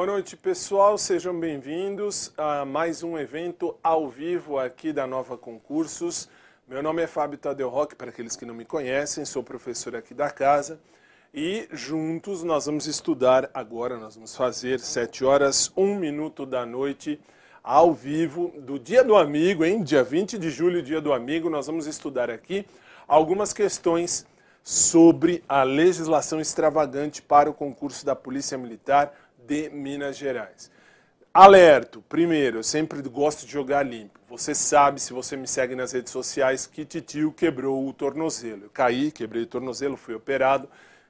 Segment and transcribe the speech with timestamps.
[0.00, 0.96] Boa noite, pessoal.
[0.96, 6.26] Sejam bem-vindos a mais um evento ao vivo aqui da Nova Concursos.
[6.66, 10.14] Meu nome é Fábio Tadeu Roque, para aqueles que não me conhecem, sou professor aqui
[10.14, 10.80] da casa.
[11.34, 17.20] E juntos nós vamos estudar agora, nós vamos fazer 7 horas, 1 minuto da noite,
[17.62, 19.82] ao vivo, do Dia do Amigo, hein?
[19.82, 22.64] Dia 20 de julho, Dia do Amigo, nós vamos estudar aqui
[23.06, 24.26] algumas questões
[24.62, 29.12] sobre a legislação extravagante para o concurso da Polícia Militar
[29.50, 30.70] de Minas Gerais.
[31.34, 34.20] Alerto, primeiro, eu sempre gosto de jogar limpo.
[34.28, 38.66] Você sabe, se você me segue nas redes sociais, que Titio quebrou o tornozelo.
[38.66, 40.68] Eu caí, quebrei o tornozelo, fui operado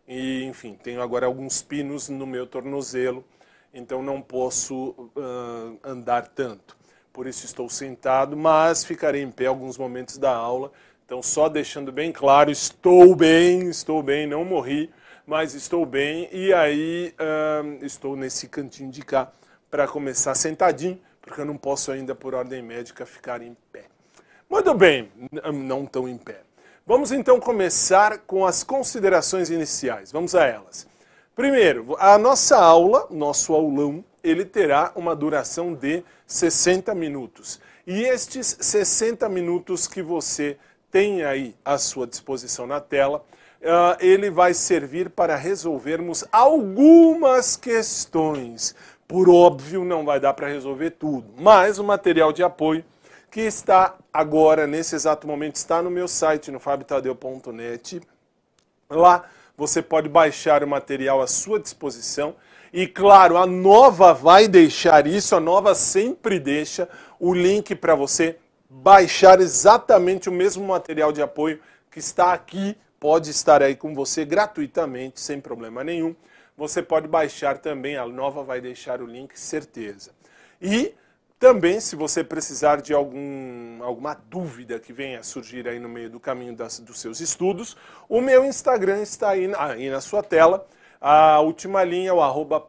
[0.08, 3.22] e, enfim, tenho agora alguns pinos no meu tornozelo,
[3.74, 6.78] então não posso uh, andar tanto.
[7.12, 10.72] Por isso estou sentado, mas ficarei em pé alguns momentos da aula.
[11.04, 14.88] Então, só deixando bem claro, estou bem, estou bem, não morri,
[15.30, 16.28] mas estou bem.
[16.32, 19.30] E aí, uh, estou nesse cantinho de cá
[19.70, 23.84] para começar sentadinho, porque eu não posso ainda, por ordem médica, ficar em pé.
[24.50, 25.08] Muito bem,
[25.54, 26.40] não tão em pé.
[26.84, 30.10] Vamos então começar com as considerações iniciais.
[30.10, 30.88] Vamos a elas.
[31.36, 37.60] Primeiro, a nossa aula, nosso aulão, ele terá uma duração de 60 minutos.
[37.86, 40.58] E estes 60 minutos que você
[40.90, 43.24] tem aí à sua disposição na tela,
[44.00, 48.74] ele vai servir para resolvermos algumas questões
[49.10, 52.84] por óbvio, não vai dar para resolver tudo, mas o material de apoio
[53.28, 58.00] que está agora, nesse exato momento, está no meu site, no fabitadeu.net.
[58.88, 59.24] Lá
[59.56, 62.36] você pode baixar o material à sua disposição.
[62.72, 68.38] E claro, a nova vai deixar isso, a nova sempre deixa o link para você
[68.68, 71.58] baixar exatamente o mesmo material de apoio
[71.90, 76.14] que está aqui, pode estar aí com você gratuitamente, sem problema nenhum
[76.60, 80.10] você pode baixar também, a nova vai deixar o link, certeza.
[80.60, 80.94] E
[81.38, 86.20] também, se você precisar de algum, alguma dúvida que venha surgir aí no meio do
[86.20, 90.66] caminho das, dos seus estudos, o meu Instagram está aí, aí na sua tela.
[91.00, 92.62] A última linha é o arroba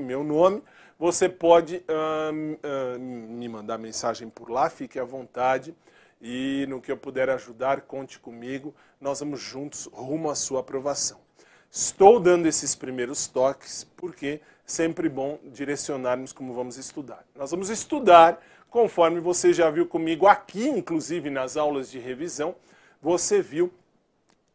[0.00, 0.62] meu nome.
[1.00, 1.82] Você pode
[3.00, 5.74] me mandar mensagem por lá, fique à vontade.
[6.20, 8.74] E no que eu puder ajudar, conte comigo.
[9.00, 11.18] Nós vamos juntos rumo à sua aprovação.
[11.70, 17.24] Estou dando esses primeiros toques porque sempre bom direcionarmos como vamos estudar.
[17.34, 22.54] Nós vamos estudar conforme você já viu comigo aqui, inclusive nas aulas de revisão,
[23.02, 23.72] você viu,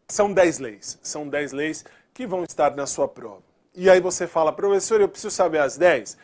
[0.08, 1.00] são 10 leis.
[1.02, 3.44] São 10 leis que vão estar na sua prova.
[3.74, 6.18] E aí você fala, professor, eu preciso saber as 10?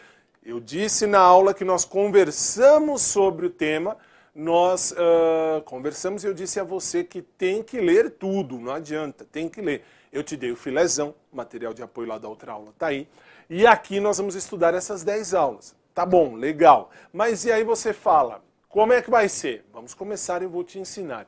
[0.43, 3.97] Eu disse na aula que nós conversamos sobre o tema,
[4.33, 9.25] nós uh, conversamos e eu disse a você que tem que ler tudo, não adianta,
[9.29, 9.83] tem que ler.
[10.11, 13.07] Eu te dei o filezão, material de apoio lá da outra aula tá aí.
[13.49, 15.75] E aqui nós vamos estudar essas 10 aulas.
[15.93, 16.89] Tá bom, legal.
[17.11, 19.65] Mas e aí você fala, como é que vai ser?
[19.73, 21.27] Vamos começar e eu vou te ensinar.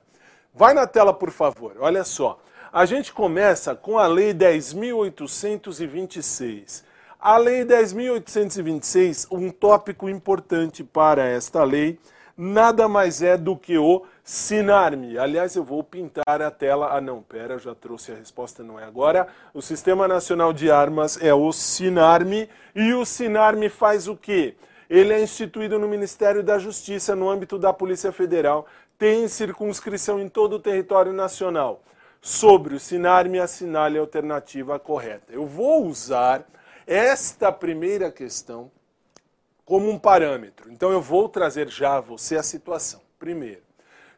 [0.53, 1.75] Vai na tela, por favor.
[1.79, 2.39] Olha só.
[2.71, 6.83] A gente começa com a Lei 10.826.
[7.19, 11.97] A Lei 10.826, um tópico importante para esta lei,
[12.37, 15.17] nada mais é do que o Sinarme.
[15.17, 16.95] Aliás, eu vou pintar a tela.
[16.95, 19.27] Ah, não, pera, já trouxe a resposta, não é agora.
[19.53, 22.49] O Sistema Nacional de Armas é o Sinarme.
[22.75, 24.55] E o Sinarme faz o quê?
[24.89, 30.29] Ele é instituído no Ministério da Justiça, no âmbito da Polícia Federal, tem circunscrição em
[30.29, 31.81] todo o território nacional.
[32.21, 35.33] Sobre o Sinarme, assinale a alternativa correta.
[35.33, 36.45] Eu vou usar
[36.85, 38.71] esta primeira questão
[39.65, 40.71] como um parâmetro.
[40.71, 43.01] Então, eu vou trazer já a você a situação.
[43.17, 43.61] Primeiro,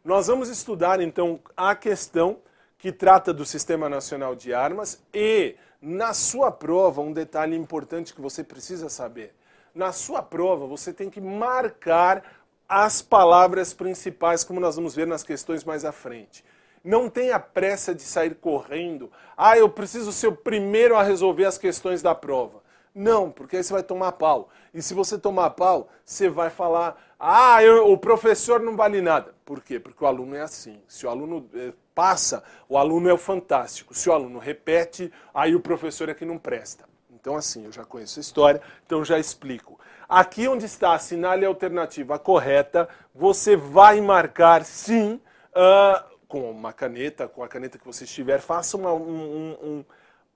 [0.04, 2.38] nós vamos estudar então a questão
[2.78, 8.22] que trata do Sistema Nacional de Armas e na sua prova um detalhe importante que
[8.22, 9.34] você precisa saber.
[9.74, 12.24] Na sua prova você tem que marcar
[12.68, 16.44] as palavras principais, como nós vamos ver nas questões mais à frente.
[16.84, 19.12] Não tenha pressa de sair correndo.
[19.36, 22.62] Ah, eu preciso ser o primeiro a resolver as questões da prova.
[22.96, 24.50] Não, porque aí você vai tomar pau.
[24.74, 29.36] E se você tomar pau, você vai falar: ah, eu, o professor não vale nada.
[29.44, 29.78] Por quê?
[29.78, 30.82] Porque o aluno é assim.
[30.88, 33.94] Se o aluno eh, passa, o aluno é o fantástico.
[33.94, 36.86] Se o aluno repete, aí o professor é que não presta.
[37.12, 39.78] Então, assim, eu já conheço a história, então já explico.
[40.08, 45.20] Aqui onde está assinale a alternativa correta, você vai marcar sim
[45.52, 49.86] uh, com uma caneta, com a caneta que você estiver, faça uma, um, um, um,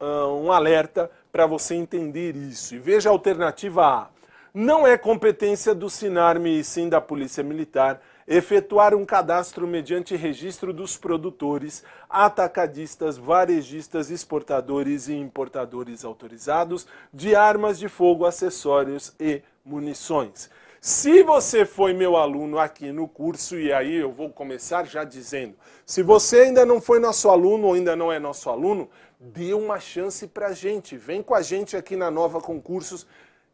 [0.01, 2.75] um alerta para você entender isso.
[2.75, 4.09] E veja a alternativa A.
[4.53, 10.71] Não é competência do Sinarme e sim da Polícia Militar efetuar um cadastro mediante registro
[10.71, 20.49] dos produtores, atacadistas, varejistas, exportadores e importadores autorizados de armas de fogo, acessórios e munições.
[20.79, 25.55] Se você foi meu aluno aqui no curso, e aí eu vou começar já dizendo:
[25.85, 28.89] se você ainda não foi nosso aluno ou ainda não é nosso aluno,
[29.19, 30.95] dê uma chance para a gente.
[30.95, 33.05] Vem com a gente aqui na Nova Concursos.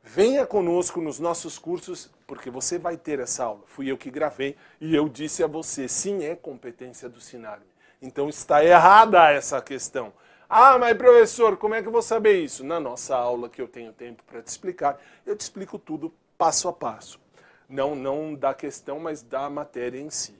[0.03, 3.63] Venha conosco nos nossos cursos, porque você vai ter essa aula.
[3.65, 7.65] Fui eu que gravei e eu disse a você: sim, é competência do Sinarme.
[7.99, 10.13] Então está errada essa questão.
[10.47, 12.63] Ah, mas professor, como é que eu vou saber isso?
[12.63, 16.67] Na nossa aula, que eu tenho tempo para te explicar, eu te explico tudo passo
[16.67, 17.19] a passo.
[17.67, 20.35] Não, não da questão, mas da matéria em si.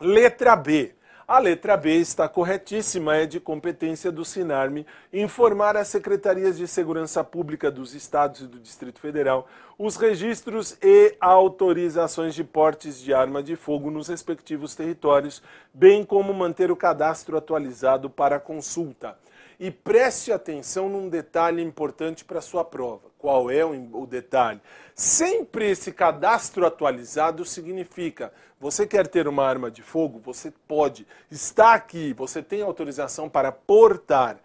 [0.00, 0.95] Letra B.
[1.28, 7.24] A letra B está corretíssima, é de competência do Sinarme informar as secretarias de segurança
[7.24, 13.42] pública dos estados e do Distrito Federal os registros e autorizações de portes de arma
[13.42, 15.42] de fogo nos respectivos territórios,
[15.74, 19.18] bem como manter o cadastro atualizado para consulta.
[19.58, 23.08] E preste atenção num detalhe importante para sua prova.
[23.18, 24.60] Qual é o detalhe?
[24.98, 30.18] Sempre esse cadastro atualizado significa: você quer ter uma arma de fogo?
[30.20, 31.06] Você pode.
[31.30, 34.38] Está aqui, você tem autorização para portar.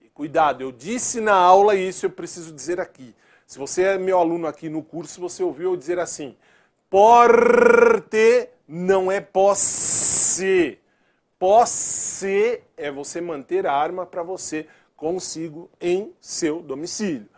[0.00, 3.14] E cuidado, eu disse na aula isso, eu preciso dizer aqui.
[3.46, 6.34] Se você é meu aluno aqui no curso, você ouviu eu dizer assim:
[6.88, 10.78] porte não é posse.
[11.38, 14.66] Posse é você manter a arma para você
[14.96, 17.28] consigo em seu domicílio.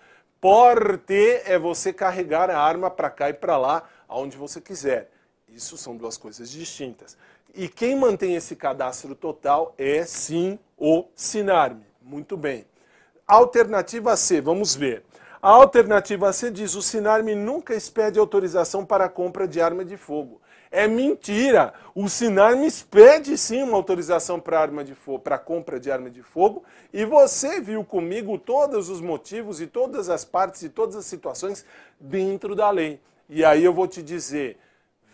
[0.43, 5.09] Porte é você carregar a arma para cá e para lá, aonde você quiser.
[5.49, 7.17] Isso são duas coisas distintas.
[7.55, 11.87] E quem mantém esse cadastro total é sim o Sinarme.
[12.03, 12.67] Muito bem.
[13.25, 15.05] Alternativa C, vamos ver.
[15.41, 19.97] A alternativa C diz: o Sinarme nunca expede autorização para a compra de arma de
[19.97, 20.42] fogo.
[20.73, 21.75] É mentira.
[21.95, 26.23] O Sinarme pede sim uma autorização para arma de fogo, para compra de arma de
[26.23, 31.05] fogo, e você viu comigo todos os motivos e todas as partes e todas as
[31.05, 31.67] situações
[32.01, 32.99] dentro da lei.
[33.29, 34.59] E aí eu vou te dizer,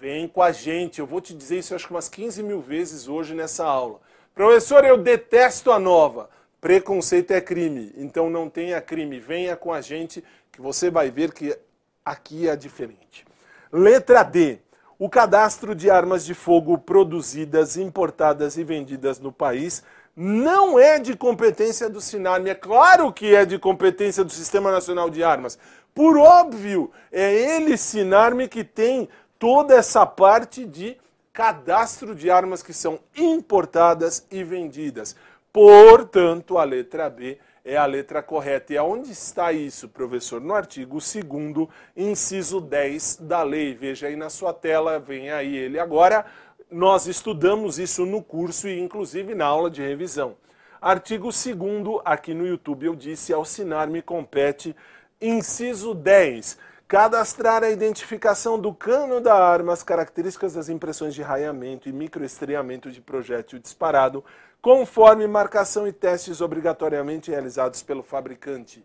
[0.01, 1.01] vem com a gente.
[1.01, 4.01] Eu vou te dizer isso acho que umas 15 mil vezes hoje nessa aula.
[4.33, 6.31] Professor, eu detesto a nova.
[6.61, 9.19] Preconceito é crime, então não tenha crime.
[9.19, 10.23] Venha com a gente
[10.53, 11.57] que você vai ver que
[12.05, 13.27] aqui é diferente.
[13.73, 14.61] Letra D
[14.99, 19.83] o cadastro de armas de fogo produzidas, importadas e vendidas no país
[20.17, 22.49] não é de competência do SINARM.
[22.49, 25.57] É claro que é de competência do Sistema Nacional de Armas.
[25.95, 30.97] Por óbvio, é ele, SINARM, que tem toda essa parte de
[31.33, 35.15] cadastro de armas que são importadas e vendidas.
[35.53, 38.73] Portanto, a letra B é a letra correta.
[38.73, 40.41] E aonde está isso, professor?
[40.41, 43.75] No artigo 2 inciso 10 da lei.
[43.75, 46.25] Veja aí na sua tela, vem aí ele agora.
[46.71, 50.35] Nós estudamos isso no curso e inclusive na aula de revisão.
[50.81, 54.75] Artigo 2 aqui no YouTube eu disse, ao Sinar-me compete,
[55.21, 56.57] inciso 10,
[56.87, 62.91] cadastrar a identificação do cano da arma, as características das impressões de raiamento e microestreamento
[62.91, 64.25] de projétil disparado,
[64.61, 68.85] conforme marcação e testes obrigatoriamente realizados pelo fabricante.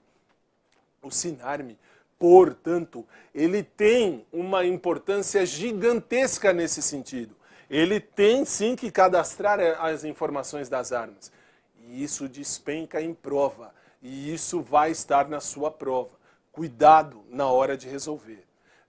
[1.01, 1.77] O Sinarme,
[2.17, 7.35] portanto, ele tem uma importância gigantesca nesse sentido.
[7.69, 11.31] Ele tem sim que cadastrar as informações das armas.
[11.81, 13.73] E isso despenca em prova.
[14.01, 16.11] E isso vai estar na sua prova.
[16.51, 18.43] Cuidado na hora de resolver.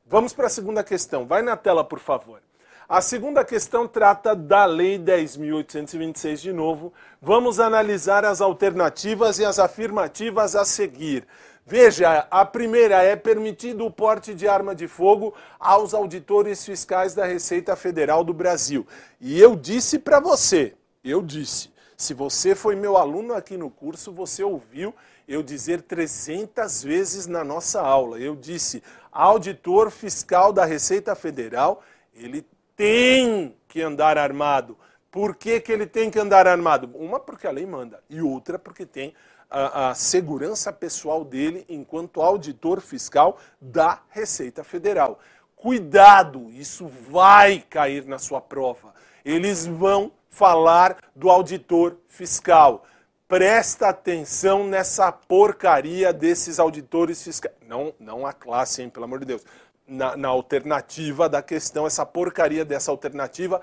[0.06, 1.26] Vamos para a segunda questão.
[1.26, 2.42] Vai na tela, por favor.
[2.86, 6.92] A segunda questão trata da Lei 10.826 de novo.
[7.20, 11.26] Vamos analisar as alternativas e as afirmativas a seguir.
[11.64, 17.24] Veja, a primeira é permitido o porte de arma de fogo aos auditores fiscais da
[17.24, 18.86] Receita Federal do Brasil.
[19.18, 24.12] E eu disse para você, eu disse, se você foi meu aluno aqui no curso,
[24.12, 24.94] você ouviu
[25.26, 28.18] eu dizer 300 vezes na nossa aula.
[28.18, 31.82] Eu disse, auditor fiscal da Receita Federal,
[32.14, 32.46] ele
[32.76, 34.76] tem que andar armado.
[35.10, 36.90] Por que, que ele tem que andar armado?
[36.94, 39.14] Uma, porque a lei manda, e outra, porque tem
[39.48, 45.20] a, a, segurança pessoal dele enquanto auditor fiscal da Receita Federal.
[45.54, 48.92] Cuidado, isso vai cair na sua prova.
[49.24, 52.84] Eles vão falar do auditor fiscal.
[53.28, 57.54] Presta atenção nessa porcaria desses auditores fiscais.
[57.66, 59.44] Não, não a classe, hein, pelo amor de Deus
[59.86, 63.60] na, na alternativa da questão, essa porcaria dessa alternativa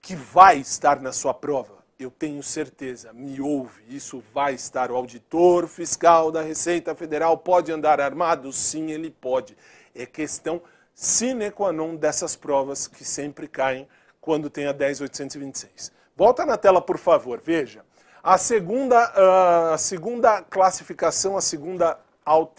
[0.00, 1.78] que vai estar na sua prova.
[1.98, 4.90] Eu tenho certeza, me ouve, isso vai estar.
[4.90, 8.52] O auditor fiscal da Receita Federal pode andar armado?
[8.52, 9.56] Sim, ele pode.
[9.94, 10.62] É questão
[10.94, 13.88] sine qua non dessas provas que sempre caem
[14.20, 15.92] quando tem a 10826.
[16.16, 17.84] Volta na tela, por favor, veja.
[18.22, 21.98] A segunda, uh, a segunda classificação, a segunda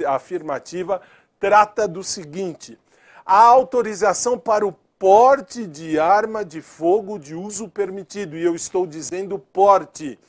[0.07, 1.01] afirmativa,
[1.39, 2.77] trata do seguinte:
[3.25, 8.85] a autorização para o porte de arma de fogo de uso permitido, e eu estou
[8.85, 10.19] dizendo porte,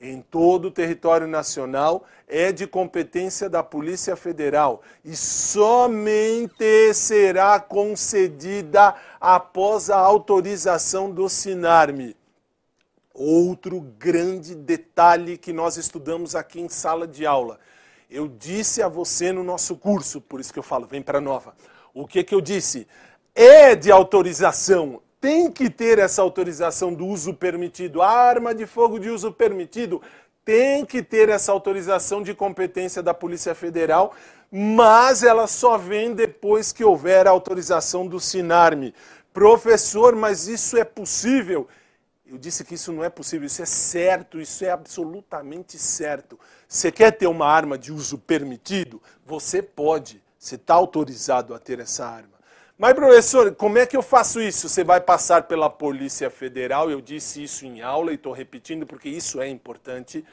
[0.00, 8.94] em todo o território nacional é de competência da Polícia Federal e somente será concedida
[9.20, 12.16] após a autorização do SINARME.
[13.12, 17.58] Outro grande detalhe que nós estudamos aqui em sala de aula.
[18.10, 21.54] Eu disse a você no nosso curso, por isso que eu falo, vem para nova.
[21.94, 22.88] O que, que eu disse?
[23.32, 28.02] É de autorização, tem que ter essa autorização do uso permitido.
[28.02, 30.02] A arma de fogo de uso permitido
[30.44, 34.12] tem que ter essa autorização de competência da Polícia Federal,
[34.50, 38.92] mas ela só vem depois que houver a autorização do SINARME.
[39.32, 41.68] Professor, mas isso é possível?
[42.30, 46.38] Eu disse que isso não é possível, isso é certo, isso é absolutamente certo.
[46.68, 49.02] Você quer ter uma arma de uso permitido?
[49.26, 52.38] Você pode, você está autorizado a ter essa arma.
[52.78, 54.68] Mas, professor, como é que eu faço isso?
[54.68, 59.08] Você vai passar pela Polícia Federal, eu disse isso em aula e estou repetindo porque
[59.08, 60.24] isso é importante.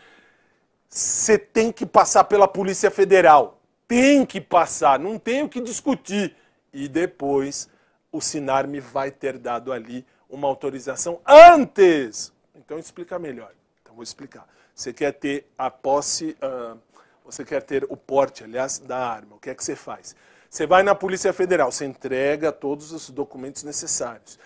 [0.88, 3.60] Você tem que passar pela Polícia Federal.
[3.88, 6.36] Tem que passar, não tem o que discutir.
[6.72, 7.68] E depois
[8.12, 12.32] o Sinarme vai ter dado ali uma autorização antes.
[12.56, 13.52] Então explica melhor.
[13.82, 14.48] Então vou explicar.
[14.74, 16.78] Você quer ter a posse, uh,
[17.26, 19.36] você quer ter o porte, aliás, da arma.
[19.36, 20.16] O que é que você faz?
[20.50, 24.40] Você vai na Polícia Federal, você entrega todos os documentos necessários.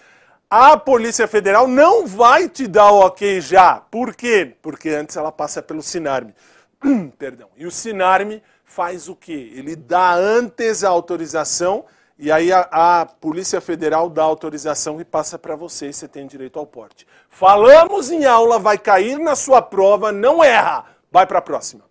[0.50, 3.76] A Polícia Federal não vai te dar o ok já.
[3.80, 4.56] Por quê?
[4.62, 6.36] Porque antes ela passa pelo Sinarme.
[7.17, 7.50] Perdão.
[7.56, 9.52] E o Sinarme faz o quê?
[9.56, 11.86] Ele dá antes a autorização
[12.24, 16.60] e aí a, a, Polícia Federal dá autorização e passa para você você tem direito
[16.60, 17.08] ao porte.
[17.32, 20.86] Falamos em aula, vai cair na sua prova, não erra.
[21.12, 21.84] Vai para a próxima.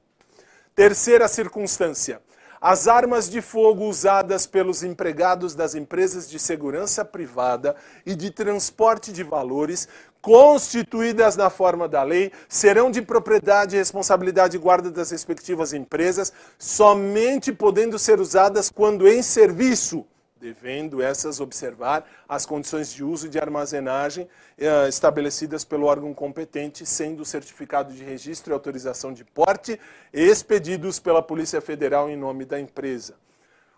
[0.73, 2.23] Terceira circunstância.
[2.61, 7.75] As armas de fogo usadas pelos empregados das empresas de segurança privada
[8.07, 9.89] e de transporte de valores,
[10.21, 16.33] constituídas na forma da lei, serão de propriedade e responsabilidade e guarda das respectivas empresas,
[16.57, 20.07] somente podendo ser usadas quando em serviço
[20.41, 24.27] devendo essas observar as condições de uso e de armazenagem
[24.57, 29.79] eh, estabelecidas pelo órgão competente, sendo o certificado de registro e autorização de porte
[30.11, 33.17] expedidos pela Polícia Federal em nome da empresa.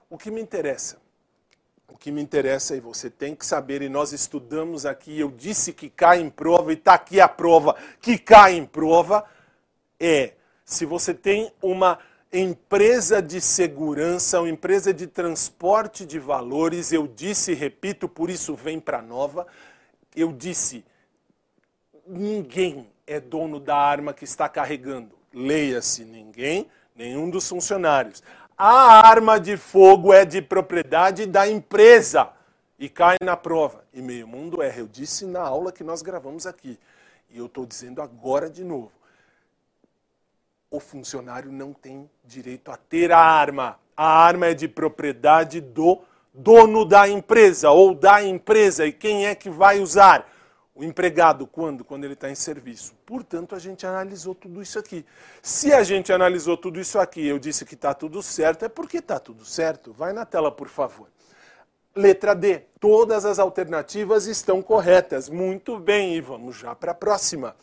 [0.09, 0.98] O que me interessa?
[1.88, 5.72] O que me interessa e você tem que saber, e nós estudamos aqui, eu disse
[5.72, 9.25] que cai em prova, e está aqui a prova que cai em prova,
[9.98, 11.98] é se você tem uma
[12.33, 18.81] empresa de segurança, uma empresa de transporte de valores, eu disse, repito, por isso vem
[18.81, 19.47] para nova,
[20.16, 20.85] eu disse,
[22.07, 25.11] ninguém é dono da arma que está carregando.
[25.33, 28.23] Leia-se, ninguém, nenhum dos funcionários.
[28.57, 32.31] A arma de fogo é de propriedade da empresa
[32.79, 33.85] e cai na prova.
[33.92, 34.81] E meio mundo erra.
[34.81, 36.79] Eu disse na aula que nós gravamos aqui.
[37.31, 38.92] E eu estou dizendo agora de novo
[40.72, 43.78] o funcionário não tem direito a ter a arma.
[43.94, 46.00] A arma é de propriedade do
[46.32, 48.87] dono da empresa ou da empresa.
[48.87, 50.26] E quem é que vai usar?
[50.74, 51.85] O empregado, quando?
[51.85, 52.94] Quando ele está em serviço.
[53.04, 55.04] Portanto, a gente analisou tudo isso aqui.
[55.42, 58.96] Se a gente analisou tudo isso aqui eu disse que está tudo certo, é porque
[58.96, 59.92] está tudo certo.
[59.92, 61.08] Vai na tela, por favor.
[61.94, 62.62] Letra D.
[62.80, 65.28] Todas as alternativas estão corretas.
[65.28, 67.54] Muito bem, e vamos já para a próxima.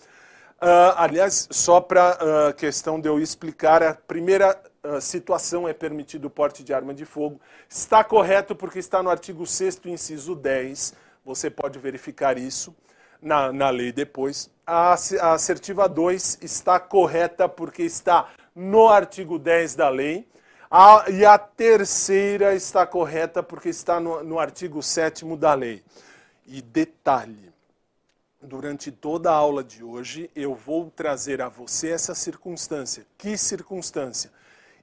[0.61, 5.73] Uh, aliás, só para a uh, questão de eu explicar, a primeira uh, situação é
[5.73, 7.39] permitido o porte de arma de fogo.
[7.69, 10.93] Está correto porque está no artigo 6 inciso 10.
[11.23, 12.75] Você pode verificar isso
[13.21, 14.51] na, na lei depois.
[14.67, 20.27] A, a assertiva 2 está correta porque está no artigo 10 da lei.
[20.69, 25.81] A, e a terceira está correta porque está no, no artigo 7 da lei.
[26.45, 27.48] E detalhe,
[28.41, 33.05] durante toda a aula de hoje, eu vou trazer a você essa circunstância.
[33.17, 34.31] Que circunstância?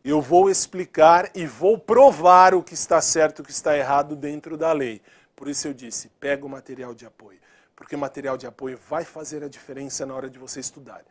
[0.05, 4.15] Eu vou explicar e vou provar o que está certo e o que está errado
[4.15, 5.03] dentro da lei.
[5.35, 7.39] Por isso eu disse, pega o material de apoio.
[7.75, 11.05] Porque o material de apoio vai fazer a diferença na hora de você estudar.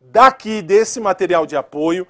[0.00, 2.06] Daqui, desse material de apoio,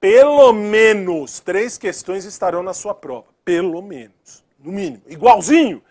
[0.00, 3.26] pelo menos três questões estarão na sua prova.
[3.44, 4.42] Pelo menos.
[4.58, 5.02] No mínimo.
[5.06, 5.82] Igualzinho?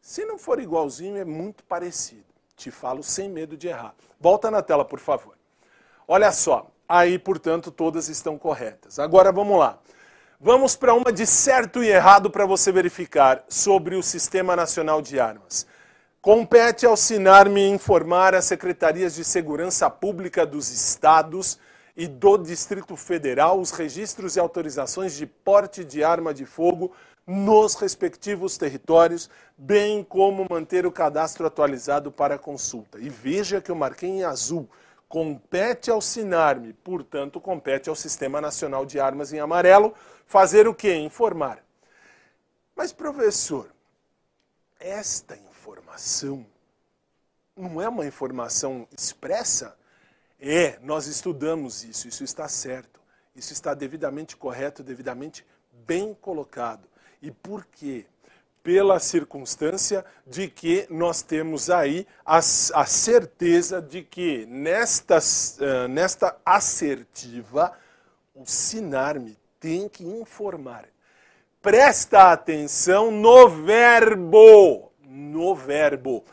[0.00, 2.33] Se não for igualzinho, é muito parecido.
[2.56, 3.94] Te falo sem medo de errar.
[4.20, 5.34] Volta na tela, por favor.
[6.06, 6.70] Olha só.
[6.88, 8.98] Aí, portanto, todas estão corretas.
[8.98, 9.78] Agora vamos lá.
[10.40, 15.18] Vamos para uma de certo e errado para você verificar sobre o Sistema Nacional de
[15.18, 15.66] Armas.
[16.20, 21.58] Compete ao Sinarme informar as secretarias de segurança pública dos estados
[21.96, 26.92] e do Distrito Federal os registros e autorizações de porte de arma de fogo
[27.26, 32.98] nos respectivos territórios, bem como manter o cadastro atualizado para consulta.
[32.98, 34.68] E veja que eu marquei em azul.
[35.08, 39.94] Compete ao Sinarme, portanto, compete ao Sistema Nacional de Armas em amarelo,
[40.26, 40.94] fazer o quê?
[40.96, 41.64] Informar.
[42.74, 43.68] Mas, professor,
[44.80, 46.44] esta informação
[47.56, 49.76] não é uma informação expressa?
[50.40, 53.00] É, nós estudamos isso, isso está certo,
[53.36, 56.88] isso está devidamente correto, devidamente bem colocado.
[57.24, 58.04] E por quê?
[58.62, 66.36] Pela circunstância de que nós temos aí a, a certeza de que nesta, uh, nesta
[66.44, 67.72] assertiva,
[68.34, 70.84] o Sinarme tem que informar.
[71.62, 74.92] Presta atenção no verbo.
[75.00, 76.26] No verbo.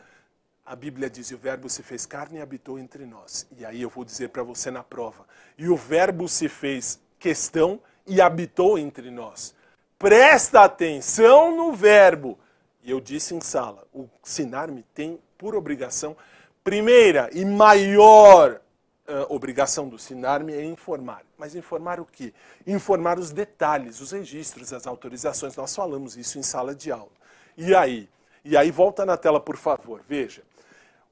[0.65, 3.47] A Bíblia diz: o Verbo se fez carne e habitou entre nós.
[3.57, 5.25] E aí eu vou dizer para você na prova:
[5.57, 9.55] e o Verbo se fez questão e habitou entre nós.
[10.01, 12.35] Presta atenção no verbo.
[12.83, 16.17] E eu disse em sala: o Sinarme tem por obrigação,
[16.63, 18.59] primeira e maior
[19.07, 21.21] uh, obrigação do Sinarme é informar.
[21.37, 22.33] Mas informar o quê?
[22.65, 25.55] Informar os detalhes, os registros, as autorizações.
[25.55, 27.11] Nós falamos isso em sala de aula.
[27.55, 28.09] E aí?
[28.43, 30.01] E aí, volta na tela, por favor.
[30.09, 30.41] Veja.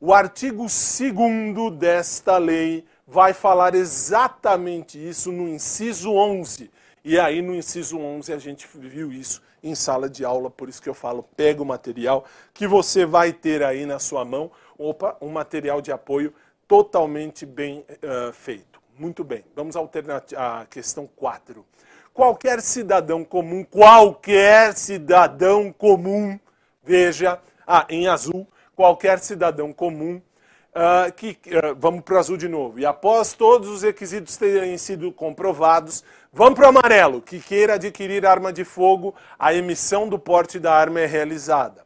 [0.02, 6.72] O artigo 2 desta lei vai falar exatamente isso no inciso 11
[7.10, 10.80] e aí no inciso 11 a gente viu isso em sala de aula, por isso
[10.80, 15.18] que eu falo, pega o material que você vai ter aí na sua mão, opa,
[15.20, 16.32] um material de apoio
[16.68, 18.80] totalmente bem uh, feito.
[18.96, 21.66] Muito bem, vamos à questão 4.
[22.14, 26.40] Qualquer cidadão comum, qualquer cidadão comum,
[26.84, 30.22] veja, ah, em azul, qualquer cidadão comum
[30.70, 32.80] Uh, que, uh, vamos para o azul de novo.
[32.80, 38.26] E após todos os requisitos terem sido comprovados, vamos para o amarelo, que queira adquirir
[38.26, 41.86] arma de fogo, a emissão do porte da arma é realizada.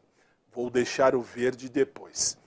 [0.53, 2.37] Vou deixar o verde depois.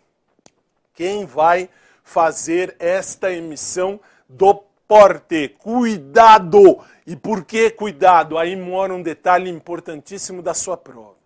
[0.95, 1.69] Quem vai
[2.03, 4.55] fazer esta emissão do
[4.87, 5.49] porte?
[5.59, 6.85] Cuidado!
[7.07, 8.39] E por que cuidado?
[8.39, 11.17] Aí mora um detalhe importantíssimo da sua prova.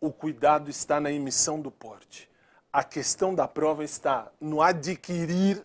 [0.00, 2.28] O cuidado está na emissão do porte
[2.72, 5.64] a questão da prova está no adquirir,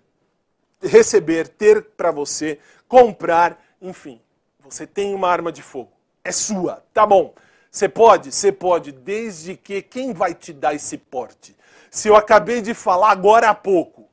[0.81, 4.19] receber, ter para você, comprar, enfim.
[4.61, 5.91] Você tem uma arma de fogo.
[6.23, 7.35] É sua, tá bom.
[7.69, 8.31] Você pode?
[8.31, 11.55] Você pode, desde que quem vai te dar esse porte?
[11.91, 14.09] Se eu acabei de falar agora há pouco,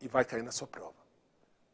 [0.00, 0.94] e vai cair na sua prova.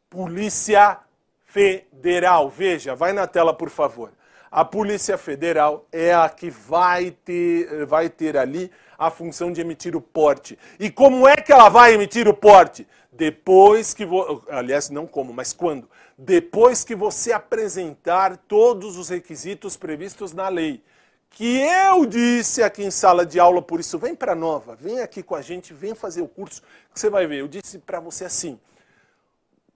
[0.09, 0.99] Polícia
[1.45, 2.49] Federal.
[2.49, 4.13] Veja, vai na tela, por favor.
[4.51, 9.97] A Polícia Federal é a que vai ter, vai ter ali a função de emitir
[9.97, 10.59] o porte.
[10.79, 12.87] E como é que ela vai emitir o porte?
[13.13, 14.45] Depois que, vo...
[14.49, 15.89] aliás, não como, mas quando?
[16.17, 20.83] Depois que você apresentar todos os requisitos previstos na lei.
[21.31, 25.21] Que eu disse aqui em sala de aula, por isso, vem para nova, vem aqui
[25.21, 27.41] com a gente, vem fazer o curso, que você vai ver.
[27.41, 28.59] Eu disse para você assim: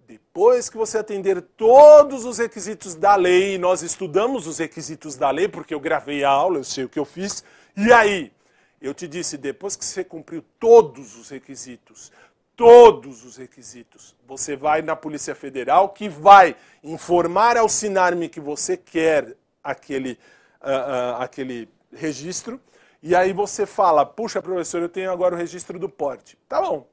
[0.09, 5.49] depois que você atender todos os requisitos da lei, nós estudamos os requisitos da lei,
[5.49, 7.45] porque eu gravei a aula, eu sei o que eu fiz,
[7.77, 8.33] e aí?
[8.81, 12.13] Eu te disse, depois que você cumpriu todos os requisitos,
[12.59, 18.77] todos os requisitos, você vai na Polícia Federal que vai informar ao Sinarme que você
[18.77, 20.19] quer aquele,
[20.61, 22.61] uh, uh, aquele registro,
[23.01, 26.37] e aí você fala, puxa, professor, eu tenho agora o registro do porte.
[26.49, 26.89] Tá bom.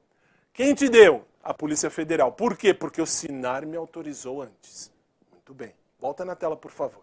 [0.54, 1.26] Quem te deu?
[1.44, 2.32] A Polícia Federal.
[2.32, 2.72] Por quê?
[2.72, 4.92] Porque o Sinar me autorizou antes.
[5.32, 5.74] Muito bem.
[6.00, 7.02] Volta na tela, por favor.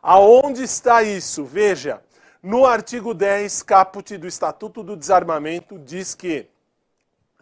[0.00, 1.44] Aonde está isso?
[1.44, 2.00] Veja,
[2.40, 6.48] no artigo 10, caput do Estatuto do Desarmamento, diz que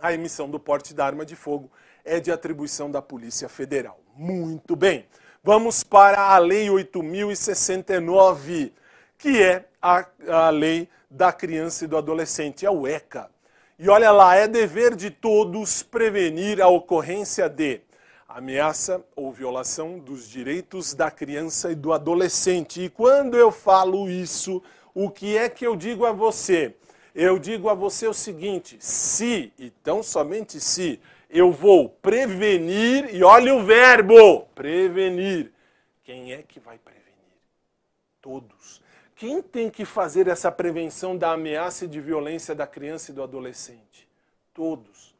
[0.00, 1.70] a emissão do porte da arma de fogo
[2.04, 3.98] é de atribuição da Polícia Federal.
[4.16, 5.06] Muito bem.
[5.42, 8.72] Vamos para a Lei 8069,
[9.16, 13.30] que é a, a Lei da Criança e do Adolescente, é o ECA.
[13.78, 17.80] E olha lá, é dever de todos prevenir a ocorrência de
[18.28, 22.82] ameaça ou violação dos direitos da criança e do adolescente.
[22.82, 24.62] E quando eu falo isso,
[24.94, 26.74] o que é que eu digo a você?
[27.20, 33.24] Eu digo a você o seguinte: se, e tão somente se, eu vou prevenir, e
[33.24, 35.52] olha o verbo, prevenir.
[36.04, 37.08] Quem é que vai prevenir?
[38.22, 38.80] Todos.
[39.16, 43.24] Quem tem que fazer essa prevenção da ameaça e de violência da criança e do
[43.24, 44.08] adolescente?
[44.54, 45.12] Todos.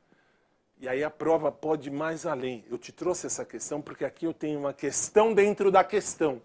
[0.79, 2.65] E aí a prova pode ir mais além.
[2.71, 6.41] Eu te trouxe essa questão porque aqui eu tenho uma questão dentro da questão.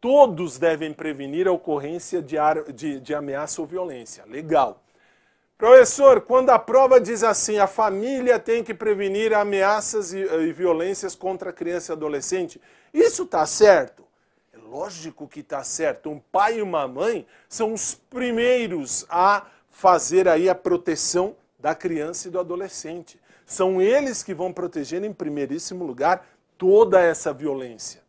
[0.00, 2.36] Todos devem prevenir a ocorrência de,
[2.74, 4.24] de, de ameaça ou violência.
[4.26, 4.82] Legal.
[5.58, 11.14] Professor, quando a prova diz assim, a família tem que prevenir ameaças e, e violências
[11.14, 12.58] contra criança e adolescente,
[12.94, 14.02] isso está certo?
[14.54, 16.08] É lógico que está certo.
[16.08, 22.28] Um pai e uma mãe são os primeiros a fazer aí a proteção da criança
[22.28, 23.20] e do adolescente.
[23.44, 27.99] São eles que vão proteger em primeiríssimo lugar toda essa violência.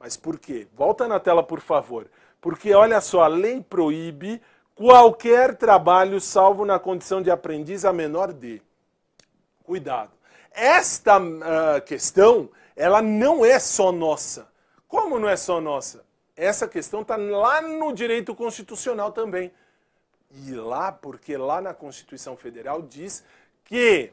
[0.00, 0.66] Mas por quê?
[0.74, 2.06] Volta na tela, por favor.
[2.40, 4.40] Porque olha só, a lei proíbe
[4.74, 8.62] qualquer trabalho salvo na condição de aprendiz a menor de.
[9.62, 10.10] Cuidado.
[10.50, 14.48] Esta uh, questão, ela não é só nossa.
[14.88, 16.02] Como não é só nossa?
[16.34, 19.52] Essa questão está lá no direito constitucional também.
[20.46, 23.22] E lá, porque lá na Constituição Federal diz
[23.64, 24.10] que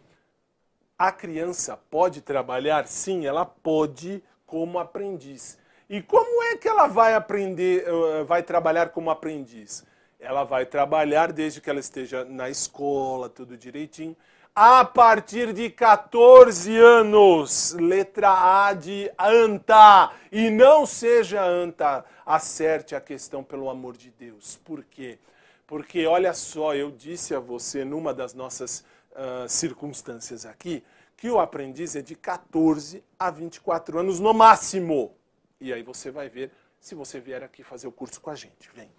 [0.97, 5.57] a criança pode trabalhar, sim, ela pode como aprendiz.
[5.89, 9.85] E como é que ela vai aprender, uh, vai trabalhar como aprendiz?
[10.19, 14.15] Ela vai trabalhar desde que ela esteja na escola, tudo direitinho.
[14.53, 20.11] A partir de 14 anos, letra A de anta.
[20.29, 24.59] E não seja anta, acerte a questão pelo amor de Deus.
[24.65, 25.19] Por quê?
[25.65, 30.83] Porque olha só, eu disse a você numa das nossas uh, circunstâncias aqui,
[31.15, 35.16] que o aprendiz é de 14 a 24 anos no máximo.
[35.59, 38.69] E aí você vai ver se você vier aqui fazer o curso com a gente.
[38.73, 38.89] Vem.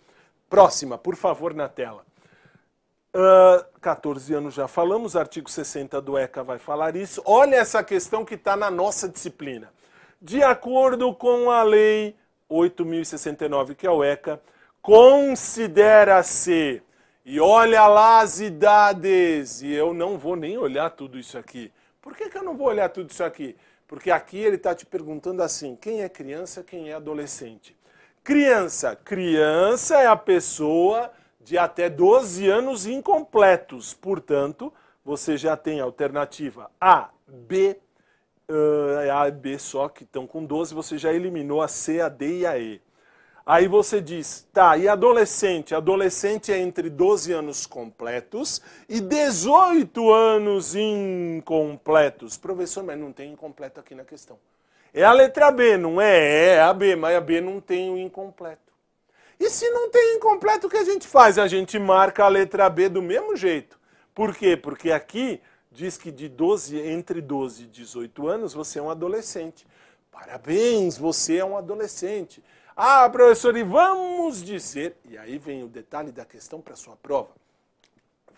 [0.49, 2.05] Próxima, por favor, na tela.
[3.15, 7.23] Uh, 14 anos já falamos, artigo 60 do ECA vai falar isso.
[7.25, 9.73] Olha essa questão que está na nossa disciplina.
[10.21, 12.17] De acordo com a lei
[12.51, 14.41] 8.069, que é o ECA,
[14.83, 16.83] considera-se,
[17.25, 21.71] e olha lá as idades, e eu não vou nem olhar tudo isso aqui.
[22.01, 23.55] Por que, que eu não vou olhar tudo isso aqui?
[23.89, 27.75] Porque aqui ele está te perguntando assim: quem é criança, quem é adolescente?
[28.23, 28.95] Criança.
[28.95, 33.95] Criança é a pessoa de até 12 anos incompletos.
[33.95, 34.73] Portanto,
[35.03, 37.81] você já tem alternativa A, B,
[38.51, 42.11] uh, A e B só que estão com 12, você já eliminou a C, a
[42.11, 42.83] D e a E.
[43.49, 45.75] Aí você diz, tá, e adolescente?
[45.75, 52.37] Adolescente é entre 12 anos completos e 18 anos incompletos.
[52.37, 54.39] Professor, mas não tem incompleto aqui na questão.
[54.93, 56.57] É a letra B, não é?
[56.57, 58.71] É a B, mas a B não tem o incompleto.
[59.41, 61.39] E se não tem incompleto, o que a gente faz?
[61.39, 63.81] A gente marca a letra B do mesmo jeito.
[64.15, 64.59] Por quê?
[64.59, 65.41] Porque aqui
[65.73, 69.67] diz que de 12, entre 12 e 18 anos você é um adolescente.
[70.13, 72.43] Parabéns, você é um adolescente.
[72.81, 77.31] Ah, professor, e vamos dizer, e aí vem o detalhe da questão para sua prova.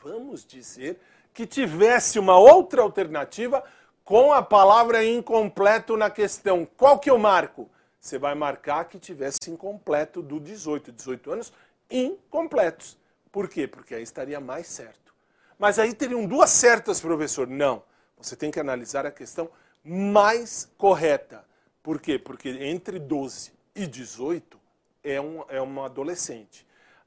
[0.02, 0.98] Vamos dizer
[1.34, 3.62] que tivesse uma outra alternativa
[4.02, 6.66] com a palavra incompleto na questão.
[6.74, 7.68] Qual que eu marco?
[8.00, 11.52] Você vai marcar que tivesse incompleto do 18, 18 anos
[11.90, 12.96] incompletos.
[13.30, 13.66] Por quê?
[13.66, 15.12] Porque aí estaria mais certo.
[15.58, 17.46] Mas aí teriam duas certas, professor.
[17.46, 17.82] Não.
[18.16, 19.50] Você tem que analisar a questão
[19.84, 21.44] mais correta.
[21.82, 22.18] Por quê?
[22.18, 24.58] Porque entre 12 e 18
[25.02, 26.66] é um, é um adolescente.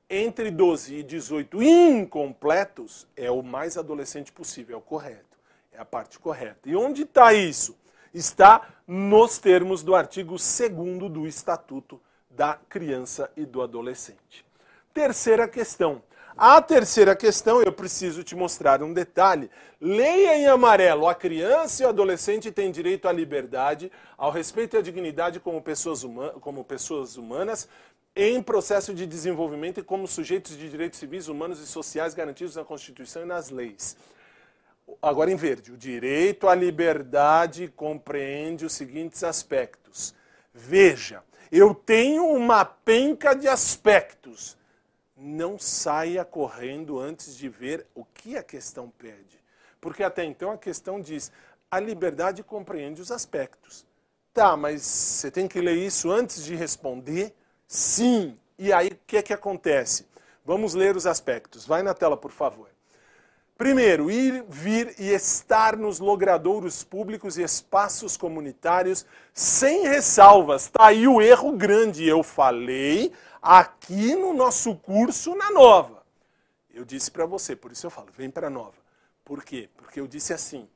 [0.09, 5.37] Entre 12 e 18 incompletos é o mais adolescente possível, é o correto.
[5.71, 6.69] É a parte correta.
[6.69, 7.75] E onde está isso?
[8.13, 11.99] Está nos termos do artigo 2 do Estatuto
[12.29, 14.45] da Criança e do Adolescente.
[14.93, 16.03] Terceira questão.
[16.35, 19.51] A terceira questão, eu preciso te mostrar um detalhe.
[19.79, 24.79] Leia em amarelo: a criança e o adolescente têm direito à liberdade, ao respeito e
[24.79, 26.03] à dignidade como pessoas,
[26.41, 27.69] como pessoas humanas,
[28.15, 32.63] em processo de desenvolvimento e como sujeitos de direitos civis, humanos e sociais garantidos na
[32.63, 33.95] Constituição e nas leis.
[35.01, 40.15] Agora em verde, o direito à liberdade compreende os seguintes aspectos.
[40.53, 44.57] Veja, eu tenho uma penca de aspectos.
[45.25, 49.41] Não saia correndo antes de ver o que a questão pede.
[49.79, 51.31] Porque até então a questão diz:
[51.71, 53.85] a liberdade compreende os aspectos.
[54.33, 57.33] Tá, mas você tem que ler isso antes de responder?
[57.65, 58.37] Sim.
[58.59, 60.05] E aí o que é que acontece?
[60.43, 61.65] Vamos ler os aspectos.
[61.65, 62.67] Vai na tela, por favor.
[63.57, 70.63] Primeiro, ir, vir e estar nos logradouros públicos e espaços comunitários sem ressalvas.
[70.63, 72.05] Está aí o erro grande.
[72.05, 76.01] Eu falei aqui no nosso curso na Nova.
[76.73, 78.81] Eu disse para você, por isso eu falo, vem para a Nova.
[79.23, 79.69] Por quê?
[79.77, 80.67] Porque eu disse assim: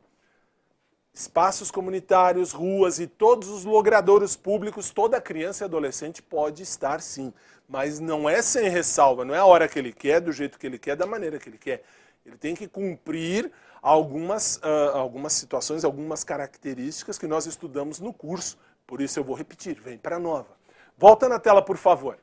[1.14, 7.34] espaços comunitários, ruas e todos os logradouros públicos, toda criança e adolescente pode estar sim.
[7.68, 10.68] Mas não é sem ressalva, não é a hora que ele quer, do jeito que
[10.68, 11.84] ele quer, da maneira que ele quer
[12.28, 13.50] ele tem que cumprir
[13.82, 18.58] algumas, uh, algumas situações, algumas características que nós estudamos no curso.
[18.86, 20.58] Por isso eu vou repetir, vem para a nova.
[20.98, 22.18] Volta na tela, por favor.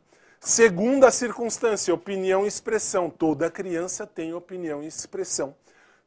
[0.44, 3.08] Segunda circunstância, opinião e expressão.
[3.08, 5.56] Toda criança tem opinião e expressão.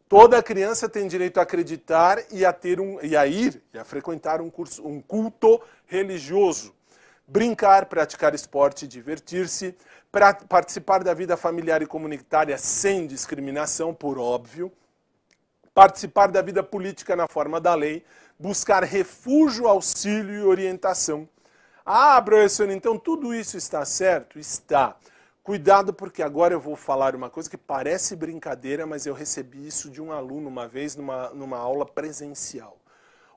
[0.08, 3.84] Toda criança tem direito a acreditar e a ter um e a ir e a
[3.84, 6.71] frequentar um curso, um culto religioso,
[7.28, 9.76] brincar, praticar esporte, divertir-se,
[10.47, 14.71] participar da vida familiar e comunitária sem discriminação, por óbvio,
[15.73, 18.06] participar da vida política na forma da lei,
[18.38, 21.28] buscar refúgio, auxílio e orientação
[21.89, 24.38] ah, professor, então tudo isso está certo?
[24.38, 24.97] Está.
[25.41, 29.89] Cuidado, porque agora eu vou falar uma coisa que parece brincadeira, mas eu recebi isso
[29.89, 32.78] de um aluno uma vez numa, numa aula presencial.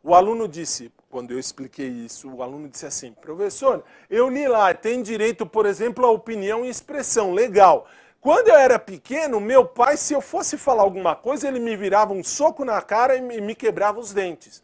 [0.02, 4.74] O aluno disse, quando eu expliquei isso, o aluno disse assim: professor, eu li lá,
[4.74, 7.86] tem direito, por exemplo, à opinião e expressão, legal.
[8.20, 12.12] Quando eu era pequeno, meu pai, se eu fosse falar alguma coisa, ele me virava
[12.12, 14.60] um soco na cara e me quebrava os dentes.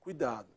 [0.00, 0.55] Cuidado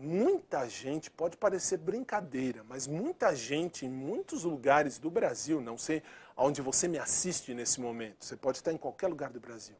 [0.00, 6.02] muita gente, pode parecer brincadeira, mas muita gente em muitos lugares do Brasil, não sei
[6.36, 9.76] onde você me assiste nesse momento, você pode estar em qualquer lugar do Brasil,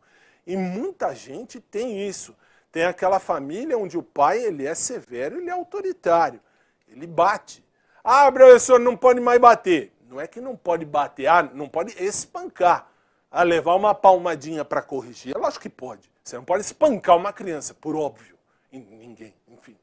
[0.46, 2.36] e muita gente tem isso.
[2.72, 6.40] Tem aquela família onde o pai ele é severo, ele é autoritário,
[6.88, 7.64] ele bate.
[8.02, 9.92] Ah, professor, não pode mais bater.
[10.08, 12.88] Não é que não pode bater, ah, não pode espancar.
[13.30, 16.10] Ah, levar uma palmadinha para corrigir, é lógico que pode.
[16.22, 18.36] Você não pode espancar uma criança, por óbvio.
[18.72, 19.76] Ninguém, enfim.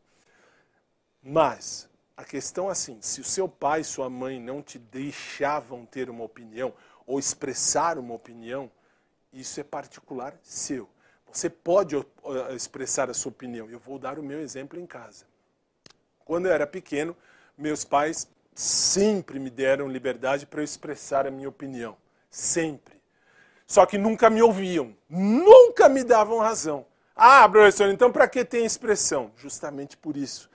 [1.29, 5.85] Mas a questão é assim, se o seu pai e sua mãe não te deixavam
[5.85, 6.73] ter uma opinião
[7.05, 8.71] ou expressar uma opinião,
[9.33, 10.87] isso é particular seu.
[11.29, 11.97] Você pode
[12.55, 13.69] expressar a sua opinião.
[13.69, 15.25] Eu vou dar o meu exemplo em casa.
[16.23, 17.13] Quando eu era pequeno,
[17.57, 21.97] meus pais sempre me deram liberdade para eu expressar a minha opinião.
[22.29, 23.01] Sempre.
[23.67, 24.95] Só que nunca me ouviam.
[25.09, 26.85] Nunca me davam razão.
[27.13, 29.33] Ah, professor, então para que tem expressão?
[29.35, 30.49] Justamente por isso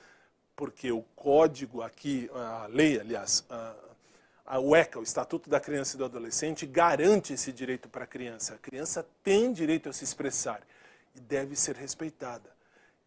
[0.56, 3.74] porque o código aqui, a lei, aliás, a,
[4.46, 8.06] a o ECA, o Estatuto da Criança e do Adolescente, garante esse direito para a
[8.06, 8.54] criança.
[8.54, 10.60] A criança tem direito a se expressar
[11.14, 12.50] e deve ser respeitada.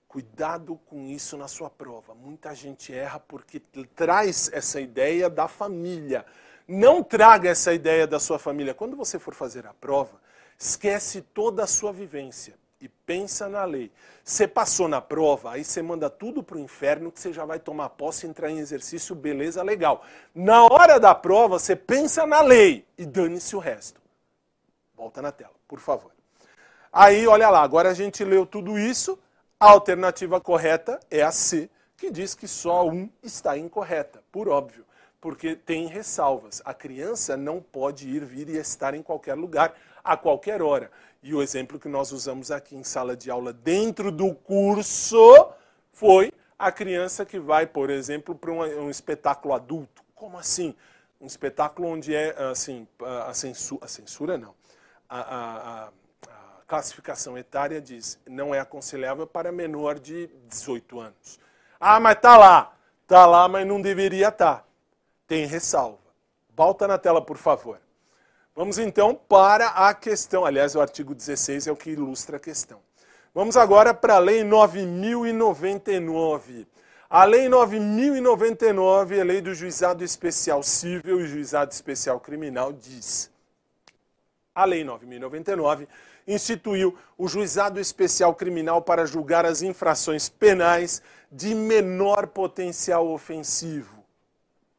[0.08, 2.16] Cuidado com isso na sua prova.
[2.16, 3.60] Muita gente erra porque
[3.96, 6.26] traz essa ideia da família.
[6.68, 8.74] Não traga essa ideia da sua família.
[8.74, 10.20] Quando você for fazer a prova,
[10.58, 13.92] esquece toda a sua vivência e pensa na lei.
[14.24, 17.60] Você passou na prova, aí você manda tudo para o inferno que você já vai
[17.60, 20.04] tomar posse, entrar em exercício, beleza, legal.
[20.34, 24.00] Na hora da prova, você pensa na lei e dane-se o resto.
[24.96, 26.12] Volta na tela, por favor.
[26.94, 29.20] Aí, olha lá, agora a gente leu tudo isso.
[29.60, 34.85] A alternativa correta é a C, que diz que só um está incorreta, por óbvio,
[35.26, 36.62] porque tem ressalvas.
[36.64, 40.92] A criança não pode ir, vir e estar em qualquer lugar, a qualquer hora.
[41.24, 45.50] E o exemplo que nós usamos aqui em sala de aula dentro do curso
[45.92, 50.04] foi a criança que vai, por exemplo, para um, espetáculo adulto.
[50.14, 50.76] Como assim?
[51.20, 52.88] Um espetáculo onde é assim,
[53.26, 54.54] a censura, a censura não.
[55.10, 55.90] A, a, a,
[56.68, 61.40] classificação etária diz não é aconselhável para menor de 18 anos.
[61.80, 62.78] Ah, mas tá lá.
[63.08, 64.58] Tá lá, mas não deveria estar.
[64.58, 64.75] Tá.
[65.28, 66.00] Tem ressalva.
[66.56, 67.80] Volta na tela, por favor.
[68.56, 70.46] Vamos então para a questão.
[70.46, 72.80] Aliás, o artigo 16 é o que ilustra a questão.
[73.34, 76.66] Vamos agora para a Lei 9099.
[77.10, 83.30] A Lei 9099, a Lei do Juizado Especial Civil e Juizado Especial Criminal, diz.
[84.54, 85.88] A Lei 9099
[86.26, 91.02] instituiu o Juizado Especial Criminal para julgar as infrações penais
[91.32, 93.95] de menor potencial ofensivo.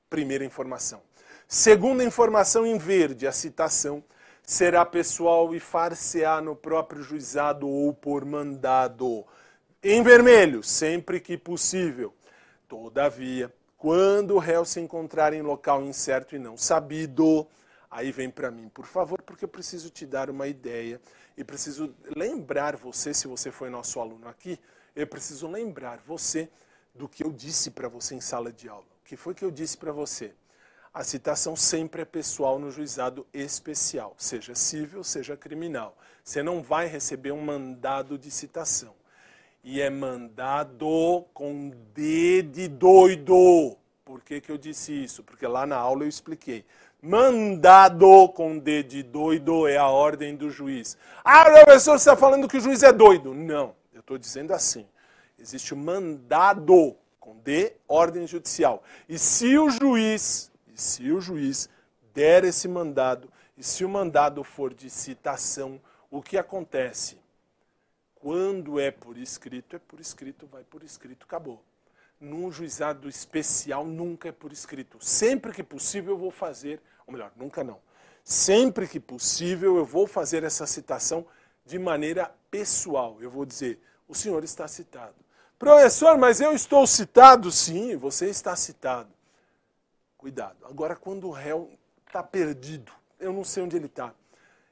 [0.08, 1.02] Primeira informação.
[1.48, 4.04] Segunda informação em verde, a citação
[4.42, 9.24] será pessoal e far-se-á no próprio juizado ou por mandado.
[9.82, 12.14] Em vermelho, sempre que possível.
[12.68, 17.46] Todavia, quando o réu se encontrar em local incerto e não sabido,
[17.90, 21.00] aí vem para mim, por favor, porque eu preciso te dar uma ideia
[21.36, 24.58] e preciso lembrar você, se você foi nosso aluno aqui,
[24.94, 26.48] eu preciso lembrar você
[26.94, 28.95] do que eu disse para você em sala de aula.
[29.06, 30.34] Que foi que eu disse para você?
[30.92, 35.96] A citação sempre é pessoal no juizado especial, seja civil, seja criminal.
[36.24, 38.94] Você não vai receber um mandado de citação.
[39.62, 43.76] E é mandado com D de doido.
[44.04, 45.22] Por que, que eu disse isso?
[45.22, 46.64] Porque lá na aula eu expliquei.
[47.00, 50.96] Mandado com D de doido é a ordem do juiz.
[51.22, 53.32] Ah, professor, você está falando que o juiz é doido.
[53.32, 54.84] Não, eu estou dizendo assim.
[55.38, 56.96] Existe o mandado
[57.26, 58.84] com D, ordem judicial.
[59.08, 61.68] E se o juiz e se o juiz
[62.14, 67.18] der esse mandado, e se o mandado for de citação, o que acontece?
[68.14, 71.60] Quando é por escrito, é por escrito, vai por escrito, acabou.
[72.20, 74.96] num juizado especial nunca é por escrito.
[75.00, 77.80] Sempre que possível eu vou fazer, ou melhor, nunca não.
[78.22, 81.26] Sempre que possível eu vou fazer essa citação
[81.64, 83.18] de maneira pessoal.
[83.20, 85.25] Eu vou dizer: o senhor está citado.
[85.58, 87.50] Professor, mas eu estou citado?
[87.50, 89.08] Sim, você está citado.
[90.18, 90.56] Cuidado.
[90.64, 91.70] Agora, quando o réu
[92.06, 94.12] está perdido, eu não sei onde ele está.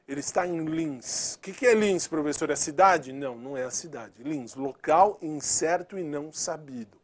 [0.06, 1.36] Ele está em Lins.
[1.36, 2.50] O que, que é Lins, professor?
[2.50, 3.12] É cidade?
[3.12, 4.22] Não, não é a cidade.
[4.22, 6.98] Lins, local incerto e não sabido.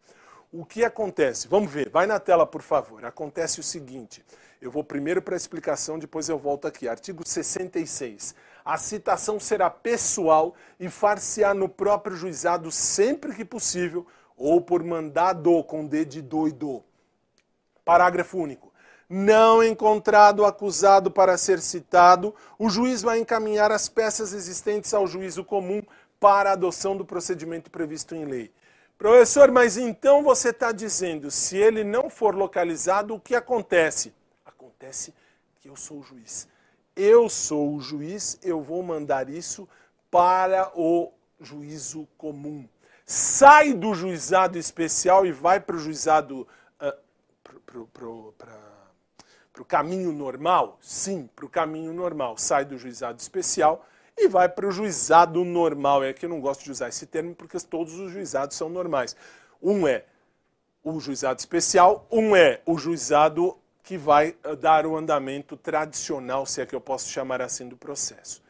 [0.53, 1.49] O que acontece?
[1.49, 3.03] Vamos ver, vai na tela, por favor.
[3.07, 4.23] Acontece o seguinte:
[4.61, 6.87] eu vou primeiro para a explicação, depois eu volto aqui.
[6.87, 8.35] Artigo 66.
[8.65, 14.07] A citação será pessoal e far-se-á no próprio juizado sempre que possível,
[14.37, 16.83] ou por mandado com D de doido.
[17.85, 18.73] Parágrafo único.
[19.09, 25.45] Não encontrado acusado para ser citado, o juiz vai encaminhar as peças existentes ao juízo
[25.45, 25.83] comum
[26.21, 28.53] para a adoção do procedimento previsto em lei.
[28.97, 34.15] Professor, mas então você está dizendo, se ele não for localizado, o que acontece?
[34.45, 35.13] Acontece
[35.61, 36.47] que eu sou o juiz.
[37.03, 39.67] Eu sou o juiz, eu vou mandar isso
[40.11, 42.69] para o juízo comum.
[43.07, 46.47] Sai do juizado especial e vai para o juizado.
[46.79, 47.85] Uh,
[49.51, 50.77] para o caminho normal?
[50.83, 52.37] Sim, para o caminho normal.
[52.37, 53.83] Sai do juizado especial
[54.15, 56.05] e vai para o juizado normal.
[56.05, 59.17] É que eu não gosto de usar esse termo porque todos os juizados são normais.
[59.63, 60.05] Um é
[60.85, 63.57] o juizado especial, um é o juizado
[63.91, 67.77] que vai eh, dar o andamento tradicional, se é que eu posso chamar assim, do
[67.77, 68.41] processo.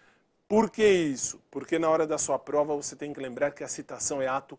[0.47, 1.41] Por que isso?
[1.51, 4.59] Porque na hora da sua prova você tem que lembrar que a citação é ato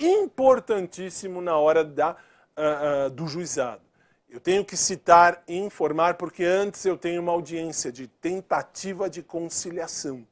[0.00, 3.82] importantíssimo na hora da, uh, uh, do juizado.
[4.28, 9.22] Eu tenho que citar e informar porque antes eu tenho uma audiência de tentativa de
[9.22, 10.26] conciliação.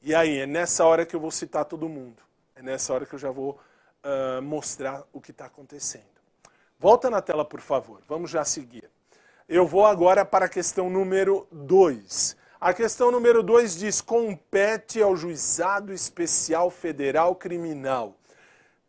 [0.00, 2.22] E aí, é nessa hora que eu vou citar todo mundo.
[2.56, 3.60] É nessa hora que eu já vou
[4.02, 6.16] uh, mostrar o que está acontecendo.
[6.78, 8.00] Volta na tela, por favor.
[8.08, 8.88] Vamos já seguir.
[9.48, 12.36] Eu vou agora para a questão número 2.
[12.60, 18.14] A questão número 2 diz: compete ao juizado especial federal criminal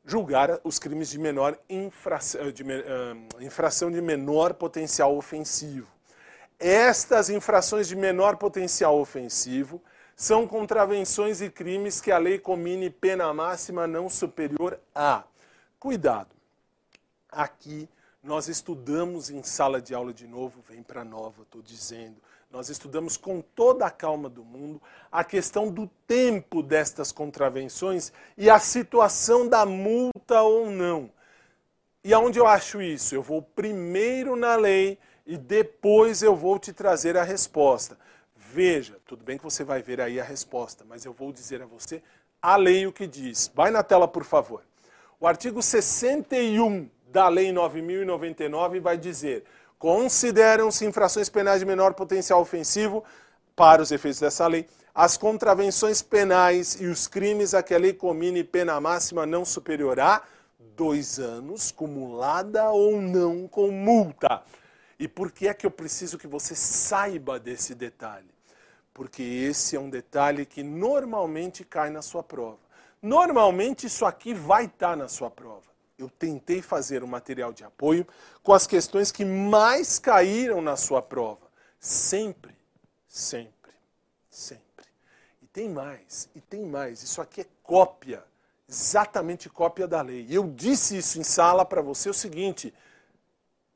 [0.04, 2.68] julgar os crimes de menor infração de, uh,
[3.40, 5.88] infração de menor potencial ofensivo.
[6.60, 9.82] Estas infrações de menor potencial ofensivo
[10.14, 15.24] são contravenções e crimes que a lei comine pena máxima não superior a.
[15.80, 16.36] Cuidado.
[17.32, 17.88] Aqui
[18.22, 22.18] nós estudamos em sala de aula de novo, vem para nova, estou dizendo.
[22.52, 28.50] Nós estudamos com toda a calma do mundo a questão do tempo destas contravenções e
[28.50, 31.12] a situação da multa ou não.
[32.04, 33.14] E aonde eu acho isso?
[33.14, 37.98] Eu vou primeiro na lei e depois eu vou te trazer a resposta.
[38.36, 41.66] Veja, tudo bem que você vai ver aí a resposta, mas eu vou dizer a
[41.66, 42.02] você
[42.42, 43.52] a lei o que diz.
[43.54, 44.64] Vai na tela, por favor.
[45.20, 49.44] O artigo 61 da Lei 9099 vai dizer:
[49.78, 53.04] consideram-se infrações penais de menor potencial ofensivo,
[53.56, 57.94] para os efeitos dessa lei, as contravenções penais e os crimes a que a lei
[57.94, 60.24] comine pena máxima não superior a
[60.78, 64.42] dois anos, cumulada ou não com multa.
[64.98, 68.30] E por que é que eu preciso que você saiba desse detalhe?
[68.94, 72.60] Porque esse é um detalhe que normalmente cai na sua prova.
[73.02, 75.69] Normalmente isso aqui vai estar na sua prova
[76.00, 78.08] eu tentei fazer um material de apoio
[78.42, 81.50] com as questões que mais caíram na sua prova.
[81.78, 82.56] Sempre,
[83.06, 83.74] sempre,
[84.30, 84.86] sempre.
[85.42, 87.04] E tem mais, e tem mais.
[87.04, 88.24] Isso aqui é cópia,
[88.68, 90.26] exatamente cópia da lei.
[90.30, 92.74] E eu disse isso em sala para você o seguinte: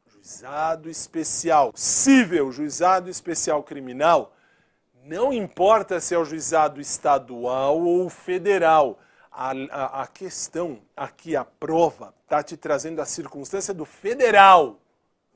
[0.07, 4.33] juizado especial civil, juizado especial criminal,
[5.03, 8.97] não importa se é o juizado estadual ou federal
[9.33, 14.79] a, a, a questão aqui, a prova, está te trazendo a circunstância do federal.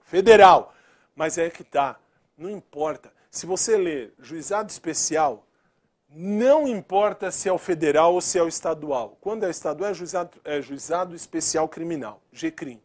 [0.03, 0.73] Federal.
[1.15, 1.97] Mas é que tá.
[2.37, 3.11] Não importa.
[3.31, 5.45] Se você ler juizado especial,
[6.09, 9.17] não importa se é o federal ou se é o estadual.
[9.19, 12.81] Quando é estadual, é juizado, é juizado especial criminal, GCRIM.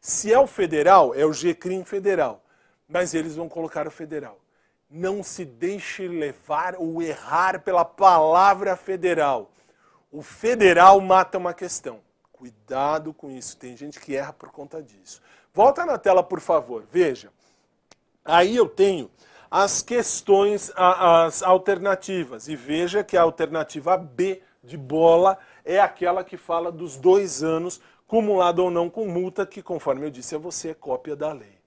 [0.00, 2.44] Se é o federal, é o GCRIM federal.
[2.88, 4.38] Mas eles vão colocar o federal.
[4.90, 9.49] Não se deixe levar ou errar pela palavra federal.
[10.10, 12.00] O federal mata uma questão.
[12.32, 15.20] Cuidado com isso, tem gente que erra por conta disso.
[15.52, 17.30] Volta na tela, por favor, veja.
[18.24, 19.10] Aí eu tenho
[19.50, 22.48] as questões, as alternativas.
[22.48, 27.80] E veja que a alternativa B de bola é aquela que fala dos dois anos,
[28.06, 31.58] cumulado ou não com multa, que, conforme eu disse a você, é cópia da lei.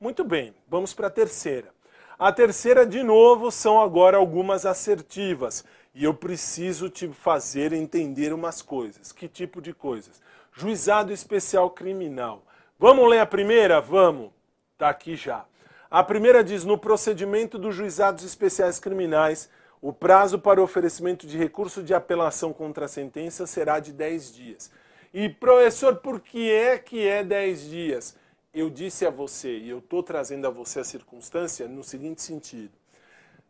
[0.00, 1.74] Muito bem, vamos para a terceira.
[2.18, 5.64] A terceira, de novo, são agora algumas assertivas.
[5.98, 9.12] E eu preciso te fazer entender umas coisas.
[9.12, 10.20] Que tipo de coisas?
[10.52, 12.44] Juizado Especial Criminal.
[12.78, 13.80] Vamos ler a primeira?
[13.80, 14.30] Vamos.
[14.74, 15.46] Está aqui já.
[15.90, 19.48] A primeira diz: no procedimento dos juizados especiais criminais,
[19.80, 24.70] o prazo para oferecimento de recurso de apelação contra a sentença será de 10 dias.
[25.14, 28.16] E, professor, por que é que é 10 dias?
[28.52, 32.72] Eu disse a você, e eu estou trazendo a você a circunstância no seguinte sentido.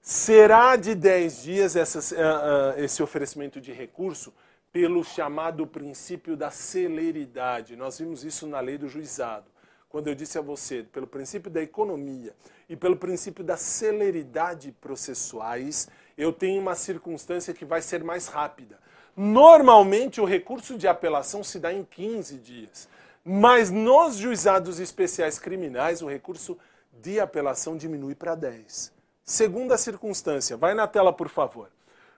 [0.09, 4.33] Será de 10 dias uh, uh, esse oferecimento de recurso
[4.73, 7.75] pelo chamado princípio da celeridade.
[7.75, 9.51] Nós vimos isso na lei do juizado
[9.89, 12.35] quando eu disse a você, pelo princípio da economia
[12.69, 18.79] e pelo princípio da celeridade processuais, eu tenho uma circunstância que vai ser mais rápida.
[19.17, 22.89] Normalmente, o recurso de apelação se dá em 15 dias,
[23.25, 26.57] mas nos juizados especiais criminais, o recurso
[26.93, 28.96] de apelação diminui para 10.
[29.29, 31.69] Segunda circunstância, vai na tela, por favor.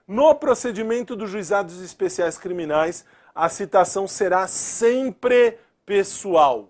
[0.07, 3.03] No procedimento dos juizados especiais criminais,
[3.33, 6.69] a citação será sempre pessoal.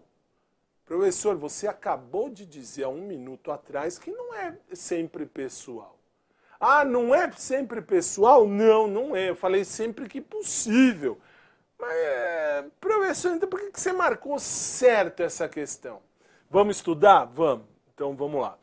[0.86, 5.98] Professor, você acabou de dizer há um minuto atrás que não é sempre pessoal.
[6.58, 8.48] Ah, não é sempre pessoal?
[8.48, 9.30] Não, não é.
[9.30, 11.20] Eu falei sempre que possível.
[11.78, 16.02] Mas, é, professor, então por que você marcou certo essa questão?
[16.50, 17.26] Vamos estudar?
[17.26, 17.66] Vamos.
[17.94, 18.58] Então vamos lá.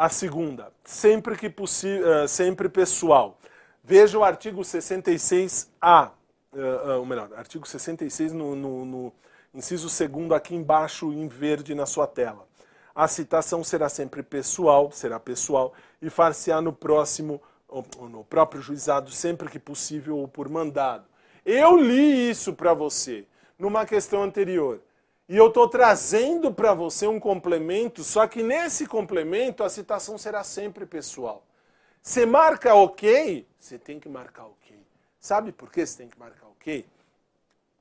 [0.00, 3.36] A segunda, sempre que possível, uh, sempre pessoal.
[3.82, 6.12] Veja o artigo 66A,
[6.52, 9.12] uh, uh, ou melhor, artigo 66 no, no, no
[9.52, 12.46] Inciso segundo aqui embaixo em verde na sua tela.
[12.94, 17.42] A citação será sempre pessoal, será pessoal, e far-se-á no próximo,
[18.08, 21.06] no próprio juizado, sempre que possível ou por mandado.
[21.44, 23.26] Eu li isso para você
[23.58, 24.80] numa questão anterior.
[25.28, 30.42] E eu estou trazendo para você um complemento, só que nesse complemento a citação será
[30.42, 31.44] sempre pessoal.
[32.02, 34.76] Você marca ok, você tem que marcar ok.
[35.20, 36.86] Sabe por que você tem que marcar ok?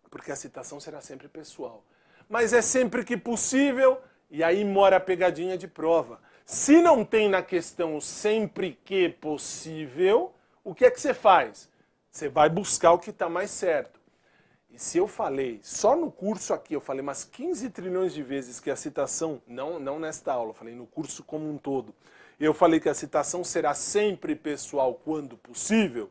[0.09, 1.83] porque a citação será sempre pessoal.
[2.29, 6.19] Mas é sempre que possível, e aí mora a pegadinha de prova.
[6.45, 10.33] Se não tem na questão sempre que possível,
[10.63, 11.69] o que é que você faz?
[12.09, 13.96] Você vai buscar o que está mais certo.
[14.69, 18.59] E se eu falei, só no curso aqui, eu falei umas 15 trilhões de vezes
[18.59, 21.93] que a citação, não, não nesta aula, falei no curso como um todo,
[22.39, 26.09] eu falei que a citação será sempre pessoal quando possível,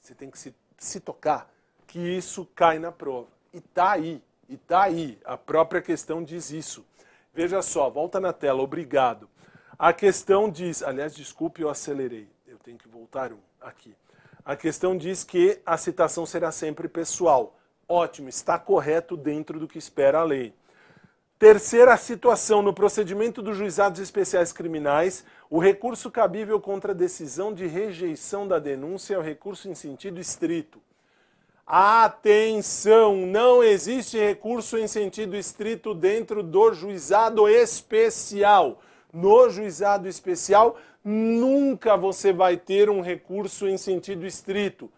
[0.00, 1.50] você tem que se, se tocar
[1.86, 3.28] que isso cai na prova.
[3.52, 5.18] E tá aí, e tá aí.
[5.24, 6.84] A própria questão diz isso.
[7.32, 9.28] Veja só, volta na tela, obrigado.
[9.78, 12.28] A questão diz, aliás, desculpe, eu acelerei.
[12.46, 13.94] Eu tenho que voltar um aqui.
[14.44, 17.56] A questão diz que a citação será sempre pessoal.
[17.88, 20.52] Ótimo, está correto dentro do que espera a lei.
[21.38, 27.66] Terceira situação, no procedimento dos juizados especiais criminais, o recurso cabível contra a decisão de
[27.66, 30.80] rejeição da denúncia é o recurso em sentido estrito.
[31.66, 38.80] Atenção, não existe recurso em sentido estrito dentro do juizado especial.
[39.12, 44.90] No juizado especial, nunca você vai ter um recurso em sentido estrito.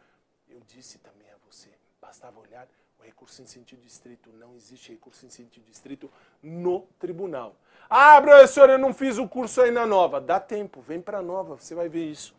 [0.48, 1.68] Eu disse também a você,
[2.00, 2.66] bastava olhar
[2.98, 4.30] o recurso em sentido estrito.
[4.38, 6.11] Não existe recurso em sentido estrito
[6.42, 7.57] no tribunal.
[7.88, 10.20] Ah, professor, eu não fiz o curso aí na nova.
[10.20, 12.34] Dá tempo, vem para a nova, você vai ver isso.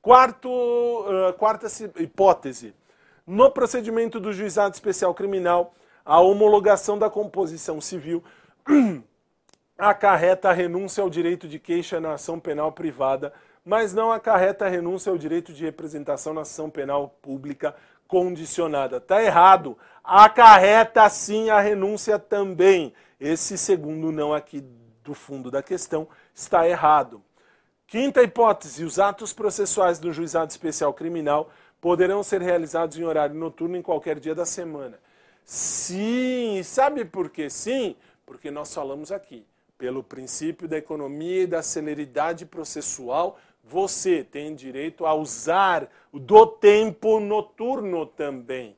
[0.00, 1.66] Quarto, uh, quarta
[2.00, 2.74] hipótese
[3.26, 8.22] no procedimento do juizado especial criminal, a homologação da composição civil
[9.78, 13.32] acarreta a renúncia ao direito de queixa na ação penal privada,
[13.64, 17.74] mas não acarreta a renúncia ao direito de representação na ação penal pública
[18.06, 18.98] condicionada.
[18.98, 19.76] Está errado.
[20.02, 22.94] Acarreta sim a renúncia também.
[23.20, 24.64] Esse segundo não aqui
[25.02, 27.22] do fundo da questão está errado.
[27.86, 31.50] Quinta hipótese: os atos processuais do juizado especial criminal
[31.80, 34.98] poderão ser realizados em horário noturno em qualquer dia da semana.
[35.44, 37.96] Sim, sabe por que sim?
[38.24, 39.46] Porque nós falamos aqui,
[39.78, 47.18] pelo princípio da economia e da celeridade processual, você tem direito a usar do tempo
[47.20, 48.76] noturno também.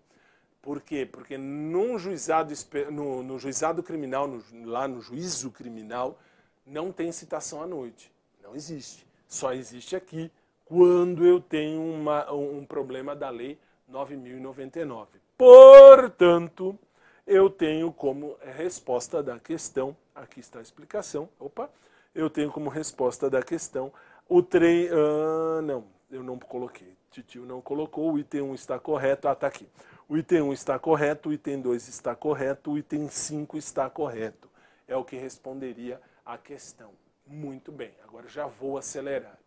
[0.62, 1.06] Por quê?
[1.10, 2.52] Porque num juizado,
[2.90, 6.18] no, no juizado criminal, no, lá no juízo criminal,
[6.66, 8.12] não tem citação à noite.
[8.42, 9.06] Não existe.
[9.26, 10.30] Só existe aqui
[10.64, 13.58] quando eu tenho uma, um problema da lei
[13.90, 15.06] 9.099.
[15.36, 16.78] Portanto,
[17.26, 21.70] eu tenho como resposta da questão, aqui está a explicação, opa,
[22.14, 23.92] eu tenho como resposta da questão
[24.28, 29.26] o trem, ah, não, eu não coloquei, Titio não colocou, o item 1 está correto,
[29.26, 29.66] ah, está aqui.
[30.06, 34.50] O item 1 está correto, o item 2 está correto, o item 5 está correto.
[34.86, 36.90] É o que responderia à questão.
[37.26, 39.38] Muito bem, agora já vou acelerar.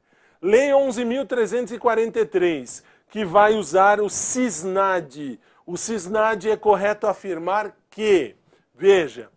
[0.41, 5.39] Lei 11.343, que vai usar o CISNAD.
[5.65, 8.35] O CISNAD é correto afirmar que,
[8.73, 9.29] veja,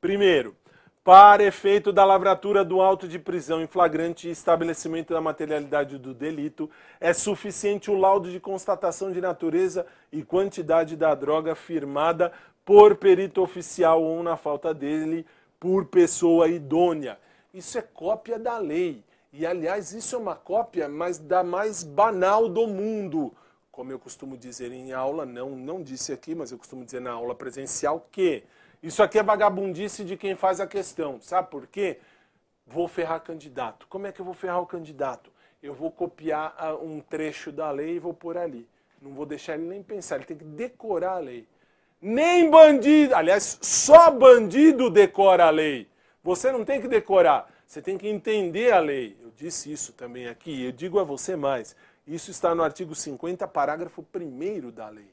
[0.00, 0.56] primeiro,
[1.02, 6.12] para efeito da lavratura do auto de prisão em flagrante e estabelecimento da materialidade do
[6.12, 6.70] delito,
[7.00, 12.32] é suficiente o laudo de constatação de natureza e quantidade da droga firmada
[12.64, 15.26] por perito oficial ou, na falta dele,
[15.58, 17.18] por pessoa idônea.
[17.52, 19.02] Isso é cópia da lei.
[19.32, 23.34] E, aliás, isso é uma cópia mas da mais banal do mundo.
[23.72, 27.12] Como eu costumo dizer em aula, não, não disse aqui, mas eu costumo dizer na
[27.12, 28.44] aula presencial que
[28.82, 31.20] isso aqui é vagabundice de quem faz a questão.
[31.20, 31.98] Sabe por quê?
[32.66, 33.86] Vou ferrar candidato.
[33.88, 35.30] Como é que eu vou ferrar o candidato?
[35.62, 38.66] Eu vou copiar ah, um trecho da lei e vou pôr ali.
[39.02, 41.46] Não vou deixar ele nem pensar, ele tem que decorar a lei.
[42.00, 45.86] Nem bandido, aliás, só bandido decora a lei.
[46.22, 49.16] Você não tem que decorar, você tem que entender a lei.
[49.22, 51.76] Eu disse isso também aqui, eu digo a você mais.
[52.06, 55.08] Isso está no artigo 50, parágrafo 1 da lei.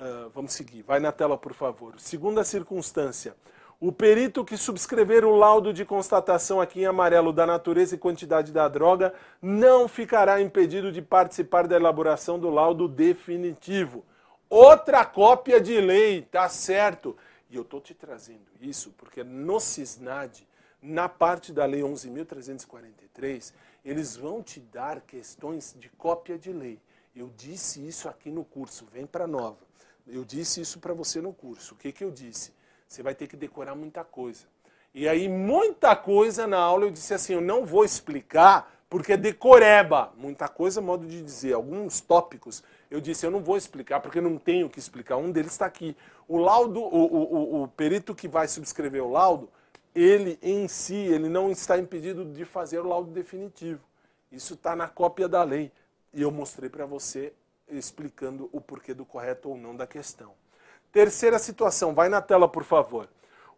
[0.00, 1.98] Uh, vamos seguir, vai na tela, por favor.
[1.98, 3.34] Segunda circunstância.
[3.80, 8.52] O perito que subscrever o laudo de constatação aqui em amarelo da natureza e quantidade
[8.52, 14.04] da droga não ficará impedido de participar da elaboração do laudo definitivo.
[14.48, 17.16] Outra cópia de lei, tá certo?
[17.50, 20.46] E eu estou te trazendo isso porque no CISNAD,
[20.80, 23.52] na parte da Lei 11.343,
[23.84, 26.80] eles vão te dar questões de cópia de lei.
[27.14, 29.67] Eu disse isso aqui no curso, vem para nova.
[30.10, 31.74] Eu disse isso para você no curso.
[31.74, 32.52] O que, que eu disse?
[32.88, 34.46] Você vai ter que decorar muita coisa.
[34.94, 39.16] E aí, muita coisa na aula eu disse assim: eu não vou explicar porque é
[39.16, 40.12] decoreba.
[40.16, 41.52] Muita coisa, modo de dizer.
[41.52, 45.16] Alguns tópicos eu disse: eu não vou explicar porque não tenho que explicar.
[45.16, 45.96] Um deles está aqui.
[46.26, 49.50] O laudo, o, o, o perito que vai subscrever o laudo,
[49.94, 53.80] ele em si, ele não está impedido de fazer o laudo definitivo.
[54.32, 55.70] Isso está na cópia da lei.
[56.12, 57.32] E eu mostrei para você
[57.70, 60.32] explicando o porquê do correto ou não da questão.
[60.92, 63.08] Terceira situação, vai na tela, por favor.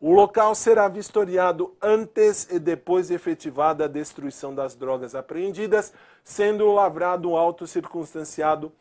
[0.00, 5.92] O local será vistoriado antes e depois de efetivada a destruição das drogas apreendidas,
[6.24, 8.72] sendo lavrado um auto circunstanciado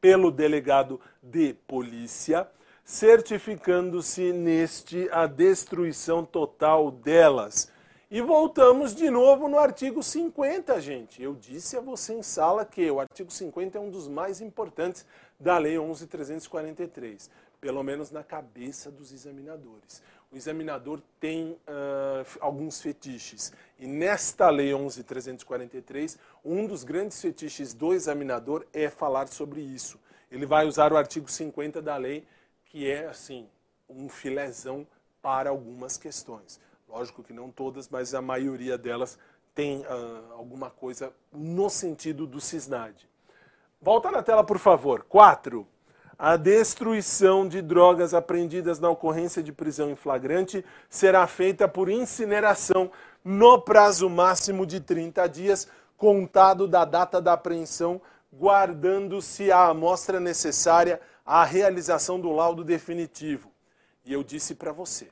[0.00, 2.48] pelo delegado de polícia,
[2.84, 7.71] certificando-se neste a destruição total delas.
[8.14, 11.22] E voltamos de novo no artigo 50, gente.
[11.22, 15.06] Eu disse a você em sala que o artigo 50 é um dos mais importantes
[15.40, 20.02] da Lei 11.343, pelo menos na cabeça dos examinadores.
[20.30, 23.50] O examinador tem uh, alguns fetiches.
[23.78, 29.98] E nesta Lei 11.343, um dos grandes fetiches do examinador é falar sobre isso.
[30.30, 32.26] Ele vai usar o artigo 50 da lei,
[32.66, 33.48] que é, assim,
[33.88, 34.86] um filezão
[35.22, 36.60] para algumas questões.
[36.92, 39.18] Lógico que não todas, mas a maioria delas
[39.54, 43.08] tem uh, alguma coisa no sentido do CISNAD.
[43.80, 45.02] Volta na tela, por favor.
[45.08, 45.66] 4.
[46.18, 52.92] A destruição de drogas apreendidas na ocorrência de prisão em flagrante será feita por incineração
[53.24, 55.66] no prazo máximo de 30 dias,
[55.96, 63.50] contado da data da apreensão, guardando-se a amostra necessária à realização do laudo definitivo.
[64.04, 65.08] E eu disse para você,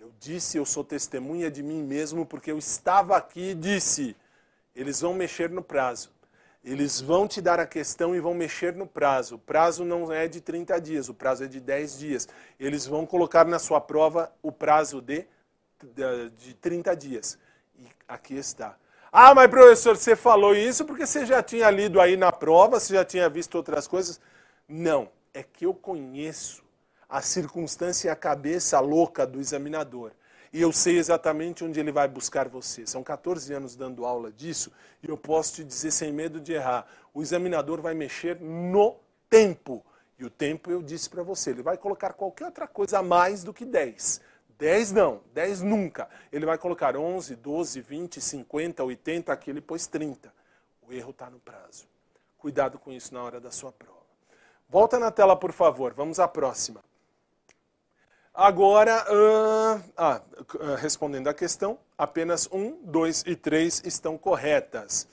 [0.00, 4.16] eu disse, eu sou testemunha de mim mesmo, porque eu estava aqui e disse:
[4.74, 6.10] eles vão mexer no prazo.
[6.64, 9.34] Eles vão te dar a questão e vão mexer no prazo.
[9.34, 12.28] O prazo não é de 30 dias, o prazo é de 10 dias.
[12.58, 15.26] Eles vão colocar na sua prova o prazo de,
[15.82, 17.38] de, de 30 dias.
[17.78, 18.76] E aqui está.
[19.12, 22.94] Ah, mas professor, você falou isso porque você já tinha lido aí na prova, você
[22.94, 24.18] já tinha visto outras coisas.
[24.66, 26.62] Não, é que eu conheço
[27.10, 30.12] a circunstância e a cabeça louca do examinador.
[30.52, 32.86] E eu sei exatamente onde ele vai buscar você.
[32.86, 36.86] São 14 anos dando aula disso e eu posso te dizer sem medo de errar:
[37.12, 38.96] o examinador vai mexer no
[39.28, 39.84] tempo.
[40.18, 43.42] E o tempo eu disse para você, ele vai colocar qualquer outra coisa a mais
[43.42, 44.20] do que 10.
[44.58, 46.08] 10 não, 10 nunca.
[46.30, 50.32] Ele vai colocar 11, 12, 20, 50, 80, aqui ele pôs 30.
[50.82, 51.86] O erro está no prazo.
[52.36, 53.98] Cuidado com isso na hora da sua prova.
[54.68, 55.94] Volta na tela, por favor.
[55.94, 56.89] Vamos à próxima.
[58.32, 60.22] Agora, uh, ah,
[60.78, 65.08] respondendo à questão, apenas um, dois e três estão corretas.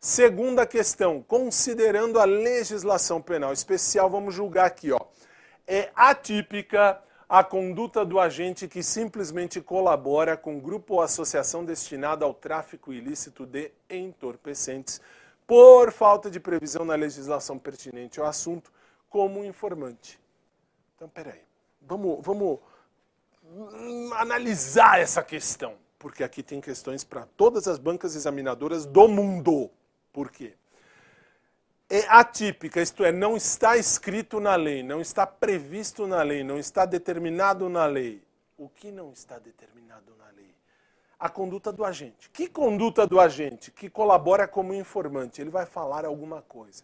[0.00, 5.00] Segunda questão, considerando a legislação penal especial, vamos julgar aqui, ó.
[5.66, 12.34] É atípica a conduta do agente que simplesmente colabora com grupo ou associação destinada ao
[12.34, 15.00] tráfico ilícito de entorpecentes
[15.46, 18.72] por falta de previsão na legislação pertinente ao assunto
[19.08, 20.18] como informante.
[20.96, 21.51] Então, peraí.
[21.86, 22.58] Vamos, vamos
[24.16, 29.70] analisar essa questão, porque aqui tem questões para todas as bancas examinadoras do mundo.
[30.12, 30.54] Por quê?
[31.92, 36.58] é atípica, isto é, não está escrito na lei, não está previsto na lei, não
[36.58, 38.24] está determinado na lei.
[38.56, 40.54] O que não está determinado na lei?
[41.20, 42.30] A conduta do agente.
[42.30, 43.70] Que conduta do agente?
[43.70, 45.42] Que colabora como informante.
[45.42, 46.82] Ele vai falar alguma coisa.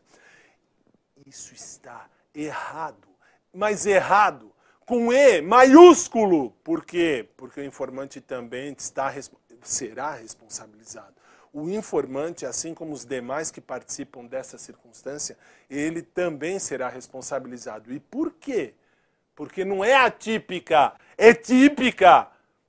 [1.24, 3.08] Isso está errado.
[3.50, 4.52] Mas errado
[4.88, 6.50] com E maiúsculo.
[6.64, 7.28] Por quê?
[7.36, 9.14] Porque o informante também está,
[9.62, 11.18] será responsabilizado
[11.52, 15.36] o informante, assim como os demais que participam dessa circunstância,
[15.68, 17.92] ele também será responsabilizado.
[17.92, 18.74] E por quê?
[19.34, 22.28] Porque não é atípica, é típica.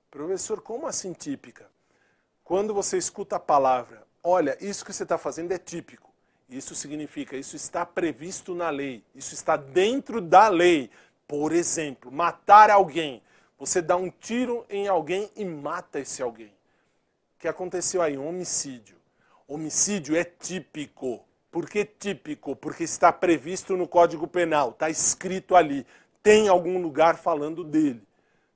[0.09, 1.67] Professor, como assim típica?
[2.43, 6.09] Quando você escuta a palavra, olha, isso que você está fazendo é típico.
[6.49, 10.89] Isso significa, isso está previsto na lei, isso está dentro da lei.
[11.29, 13.23] Por exemplo, matar alguém.
[13.57, 16.51] Você dá um tiro em alguém e mata esse alguém
[17.39, 18.17] que aconteceu aí?
[18.17, 18.97] Um homicídio.
[19.47, 21.23] Homicídio é típico.
[21.49, 22.55] Por que típico?
[22.55, 25.87] Porque está previsto no Código Penal, está escrito ali.
[26.21, 28.03] Tem algum lugar falando dele.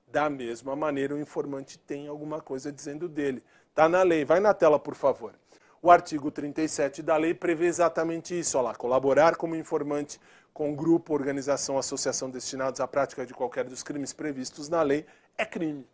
[0.07, 3.41] Da mesma maneira, o informante tem alguma coisa dizendo dele.
[3.69, 4.25] Está na lei.
[4.25, 5.33] Vai na tela, por favor.
[5.81, 8.57] O artigo 37 da lei prevê exatamente isso.
[8.57, 10.19] Olha lá, colaborar como informante
[10.53, 15.05] com grupo, organização, associação destinados à prática de qualquer dos crimes previstos na lei
[15.37, 15.87] é crime.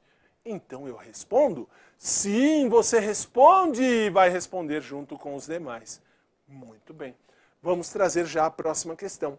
[0.45, 1.67] Então eu respondo
[2.01, 6.01] Sim, você responde e vai responder junto com os demais.
[6.47, 7.13] Muito bem.
[7.61, 9.37] Vamos trazer já a próxima questão.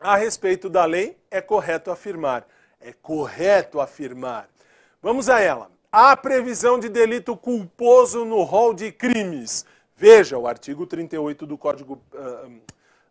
[0.00, 2.48] A respeito da lei, é correto afirmar.
[2.80, 4.48] É correto afirmar.
[5.02, 5.70] Vamos a ela.
[5.92, 9.66] Há previsão de delito culposo no rol de crimes.
[9.94, 12.60] Veja, o artigo 38 do Código uh,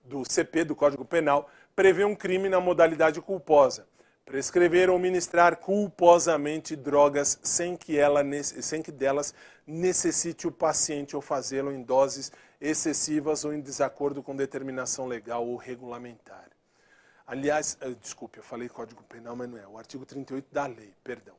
[0.08, 3.86] do CP, do Código Penal, prevê um crime na modalidade culposa
[4.28, 9.34] prescrever ou ministrar culposamente drogas sem que, ela, sem que delas
[9.66, 12.30] necessite o paciente ou fazê-lo em doses
[12.60, 16.50] excessivas ou em desacordo com determinação legal ou regulamentar.
[17.26, 20.94] Aliás, eh, desculpe, eu falei Código Penal, mas não é, o artigo 38 da lei,
[21.06, 21.36] perdão.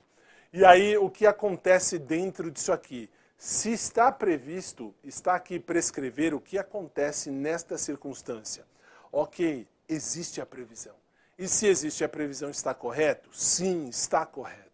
[0.51, 3.11] E aí, o que acontece dentro disso aqui?
[3.39, 8.65] Se está previsto, está aqui prescrever o que acontece nesta circunstância.
[9.13, 10.95] Ok, existe a previsão.
[11.39, 13.31] E se existe a previsão, está correto?
[13.33, 14.69] Sim, está correto.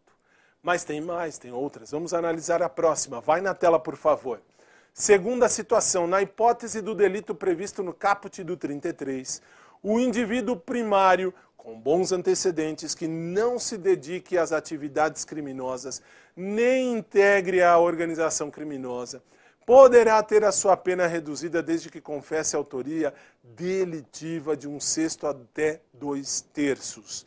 [0.63, 1.91] Mas tem mais, tem outras.
[1.91, 3.21] Vamos analisar a próxima.
[3.21, 4.41] Vai na tela, por favor.
[4.95, 9.43] Segunda situação, na hipótese do delito previsto no caput do 33,
[9.83, 11.35] o indivíduo primário
[11.65, 16.03] com bons antecedentes que não se dedique às atividades criminosas,
[16.37, 19.23] nem integre a organização criminosa,
[19.67, 25.27] poderá ter a sua pena reduzida desde que confesse a autoria delitiva de um sexto
[25.27, 27.27] até dois terços.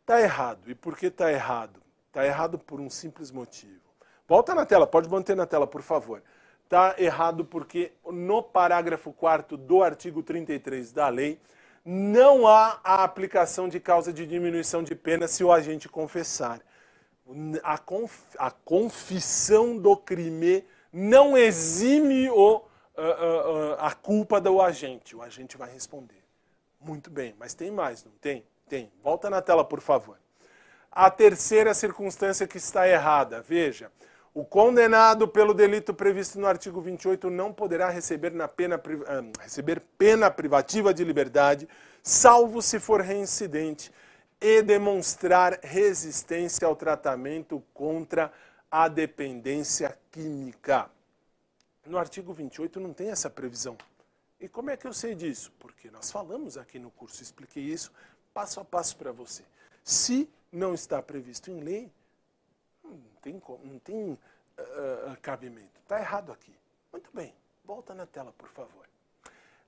[0.00, 0.70] Está errado.
[0.70, 1.82] E por que está errado?
[2.08, 3.80] Está errado por um simples motivo.
[4.28, 6.22] Volta na tela, pode manter na tela, por favor.
[6.64, 11.40] Está errado porque no parágrafo 4 do artigo 33 da lei,
[11.84, 16.60] não há a aplicação de causa de diminuição de pena se o agente confessar.
[17.62, 24.62] A, conf, a confissão do crime não exime o, uh, uh, uh, a culpa do
[24.62, 25.16] agente.
[25.16, 26.22] O agente vai responder.
[26.80, 28.44] Muito bem, mas tem mais, não tem?
[28.68, 28.92] Tem.
[29.02, 30.18] Volta na tela, por favor.
[30.90, 33.42] A terceira circunstância que está errada.
[33.42, 33.90] Veja,
[34.32, 38.80] o condenado pelo delito previsto no artigo 28 não poderá receber, na pena,
[39.40, 41.68] receber pena privativa de liberdade,
[42.02, 43.90] salvo se for reincidente
[44.40, 48.32] e demonstrar resistência ao tratamento contra
[48.70, 50.90] a dependência química.
[51.84, 53.76] No artigo 28 não tem essa previsão.
[54.38, 55.52] E como é que eu sei disso?
[55.58, 57.92] Porque nós falamos aqui no curso, expliquei isso
[58.34, 59.42] passo a passo para você.
[59.82, 61.90] Se não está previsto em lei,
[62.84, 65.80] não tem, não tem uh, cabimento.
[65.80, 66.54] Está errado aqui.
[66.92, 67.34] Muito bem,
[67.64, 68.86] volta na tela, por favor.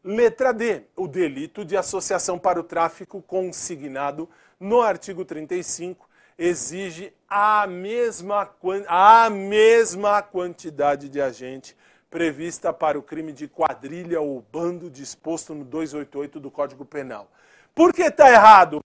[0.04, 4.28] Letra D, o delito de associação para o tráfico consignado
[4.58, 8.48] no artigo 35 exige a mesma,
[8.86, 11.76] a mesma quantidade de agente
[12.08, 17.28] prevista para o crime de quadrilha ou bando disposto no 288 do Código Penal.
[17.74, 18.80] Por que está errado?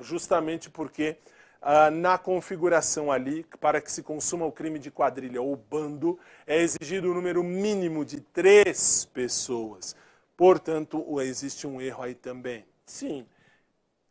[0.00, 1.18] Justamente porque
[1.60, 6.60] ah, na configuração ali, para que se consuma o crime de quadrilha ou bando, é
[6.60, 9.94] exigido o número mínimo de três pessoas.
[10.36, 12.64] Portanto, existe um erro aí também.
[12.84, 13.26] Sim.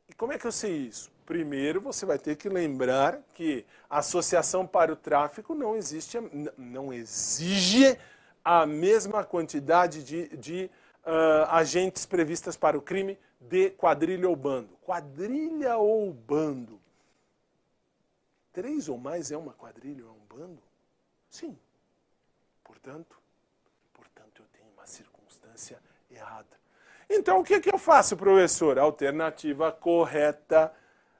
[0.08, 1.12] E como é que eu sei isso?
[1.26, 6.18] Primeiro, você vai ter que lembrar que a associação para o tráfico não existe,
[6.58, 7.98] não exige
[8.44, 10.70] a mesma quantidade de, de
[11.06, 14.70] uh, agentes previstas para o crime de quadrilha ou bando.
[14.86, 16.80] Quadrilha ou bando?
[18.52, 20.62] Três ou mais é uma quadrilha ou é um bando?
[21.30, 21.58] Sim.
[22.64, 23.18] Portanto,
[23.94, 25.82] portanto, eu tenho uma circunstância
[26.14, 26.64] errada.
[27.10, 28.80] Então, o que, que eu faço, professor?
[28.80, 30.72] Alternativa correta.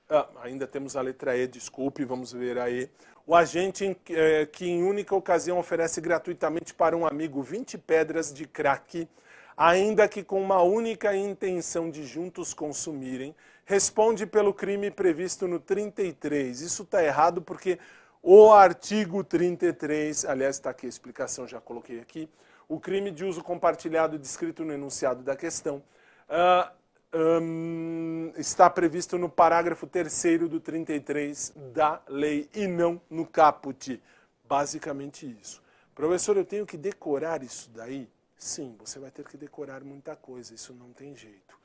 [0.10, 2.90] Ah, ainda temos a letra E, desculpe, vamos ver aí.
[3.26, 8.46] O agente eh, que em única ocasião oferece gratuitamente para um amigo 20 pedras de
[8.46, 9.08] crack,
[9.56, 13.34] ainda que com uma única intenção de juntos consumirem,
[13.66, 16.62] responde pelo crime previsto no 33.
[16.62, 17.80] Isso está errado porque
[18.22, 22.30] o artigo 33, aliás, está aqui a explicação, já coloquei aqui,
[22.74, 25.84] o crime de uso compartilhado descrito no enunciado da questão
[26.28, 26.72] uh,
[27.16, 34.02] um, está previsto no parágrafo 3 do 33 da lei e não no caput.
[34.44, 35.62] Basicamente isso.
[35.94, 38.10] Professor, eu tenho que decorar isso daí?
[38.36, 41.56] Sim, você vai ter que decorar muita coisa, isso não tem jeito.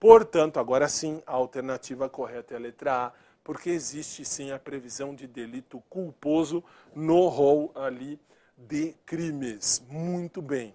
[0.00, 3.12] Portanto, agora sim, a alternativa correta é a letra A,
[3.44, 8.18] porque existe sim a previsão de delito culposo no rol ali
[8.56, 9.82] de crimes.
[9.88, 10.74] Muito bem.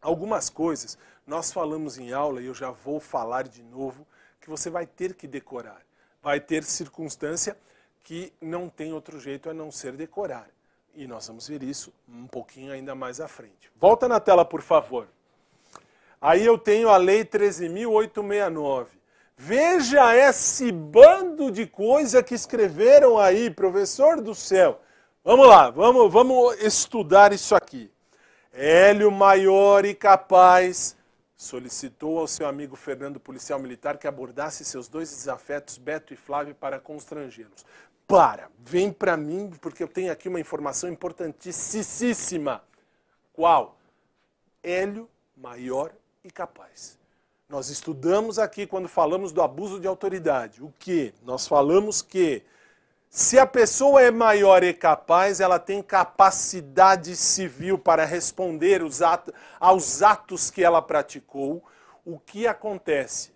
[0.00, 4.06] Algumas coisas nós falamos em aula, e eu já vou falar de novo,
[4.40, 5.82] que você vai ter que decorar.
[6.22, 7.56] Vai ter circunstância
[8.02, 10.48] que não tem outro jeito a não ser decorar.
[10.94, 13.70] E nós vamos ver isso um pouquinho ainda mais à frente.
[13.76, 15.06] Volta na tela, por favor.
[16.20, 18.86] Aí eu tenho a Lei 13.869.
[19.36, 24.80] Veja esse bando de coisa que escreveram aí, professor do céu.
[25.24, 27.90] Vamos lá, vamos, vamos estudar isso aqui.
[28.52, 30.96] Hélio maior e capaz
[31.36, 36.54] solicitou ao seu amigo Fernando policial militar que abordasse seus dois desafetos, Beto e Flávio,
[36.54, 37.66] para constrangê-los.
[38.06, 42.62] Para, vem para mim, porque eu tenho aqui uma informação importantíssima.
[43.32, 43.76] Qual?
[44.62, 45.92] Hélio maior
[46.24, 46.96] e capaz.
[47.48, 50.62] Nós estudamos aqui quando falamos do abuso de autoridade.
[50.62, 51.12] O que?
[51.22, 52.42] Nós falamos que
[53.10, 60.02] se a pessoa é maior e capaz, ela tem capacidade civil para responder atos, aos
[60.02, 61.64] atos que ela praticou.
[62.04, 63.32] O que acontece?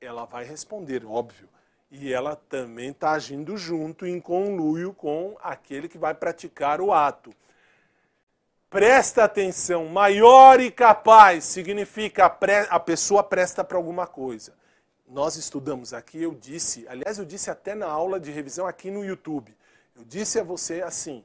[0.00, 1.48] Ela vai responder, óbvio.
[1.90, 7.32] E ela também está agindo junto, em conluio com aquele que vai praticar o ato.
[8.68, 14.52] Presta atenção, maior e capaz significa a, pessoa presta para alguma coisa
[15.14, 19.04] nós estudamos aqui, eu disse, aliás, eu disse até na aula de revisão aqui no
[19.04, 19.56] YouTube.
[19.94, 21.24] Eu disse a você assim: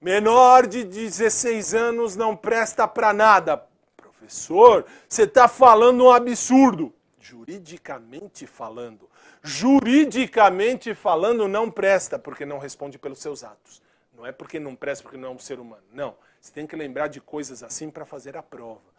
[0.00, 3.60] menor de 16 anos não presta para nada.
[3.96, 6.94] Professor, você está falando um absurdo.
[7.18, 9.10] Juridicamente falando.
[9.42, 13.82] Juridicamente falando, não presta, porque não responde pelos seus atos.
[14.16, 15.82] Não é porque não presta, porque não é um ser humano.
[15.92, 16.14] Não.
[16.40, 18.94] Você tem que lembrar de coisas assim para fazer a prova.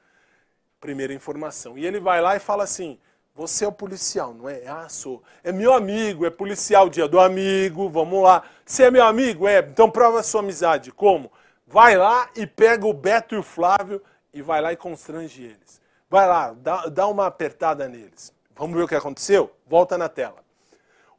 [0.81, 1.77] Primeira informação.
[1.77, 2.99] E ele vai lá e fala assim:
[3.36, 4.65] você é o policial, não é?
[4.65, 5.21] Ah, sou.
[5.43, 8.43] É meu amigo, é policial, dia do amigo, vamos lá.
[8.65, 9.45] Você é meu amigo?
[9.45, 10.89] É, então prova sua amizade.
[10.89, 11.29] Como?
[11.67, 14.01] Vai lá e pega o Beto e o Flávio
[14.33, 15.81] e vai lá e constrange eles.
[16.09, 18.33] Vai lá, dá, dá uma apertada neles.
[18.55, 19.51] Vamos ver o que aconteceu?
[19.67, 20.45] Volta na tela.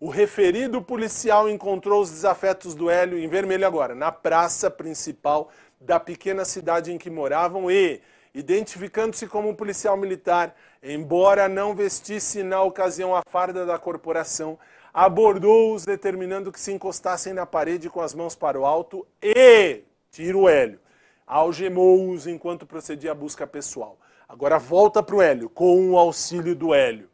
[0.00, 6.00] O referido policial encontrou os desafetos do Hélio, em vermelho agora, na praça principal da
[6.00, 8.00] pequena cidade em que moravam e
[8.36, 14.58] identificando-se como um policial militar, embora não vestisse na ocasião a farda da corporação,
[14.92, 20.36] abordou-os determinando que se encostassem na parede com as mãos para o alto e, tira
[20.36, 20.78] o Hélio,
[21.26, 23.98] algemou-os enquanto procedia a busca pessoal.
[24.28, 27.08] Agora volta para o Hélio, com o auxílio do Hélio.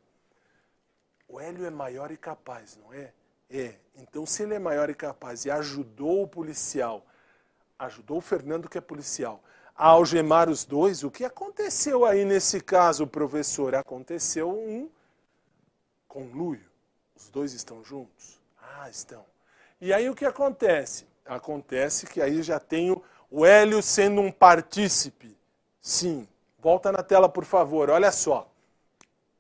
[1.29, 3.13] O Hélio é maior e capaz, não é?
[3.49, 3.75] É.
[3.95, 7.07] Então, se ele é maior e capaz e ajudou o policial,
[7.79, 9.41] ajudou o Fernando, que é policial,
[9.75, 13.75] a algemar os dois, o que aconteceu aí nesse caso, professor?
[13.75, 14.89] Aconteceu um
[16.07, 16.71] conluio.
[17.17, 18.41] Os dois estão juntos?
[18.61, 19.25] Ah, estão.
[19.81, 21.07] E aí o que acontece?
[21.25, 25.37] Acontece que aí já tenho o Hélio sendo um partícipe.
[25.81, 26.29] Sim.
[26.59, 27.91] Volta na tela, por favor.
[27.91, 28.49] Olha só.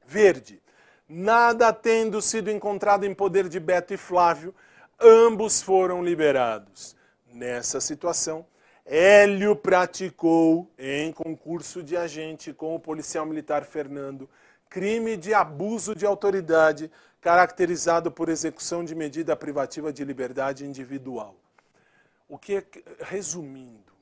[0.04, 0.62] Verde.
[1.08, 4.54] Nada tendo sido encontrado em poder de Beto e Flávio,
[4.98, 6.96] ambos foram liberados.
[7.26, 8.46] Nessa situação,
[8.84, 14.28] Hélio praticou, em concurso de agente com o policial militar Fernando,
[14.68, 21.36] crime de abuso de autoridade caracterizado por execução de medida privativa de liberdade individual.
[22.28, 22.64] O que,
[23.00, 23.92] resumindo,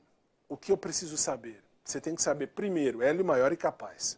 [0.49, 1.61] o que eu preciso saber?
[1.83, 4.17] Você tem que saber, primeiro, Hélio maior e capaz.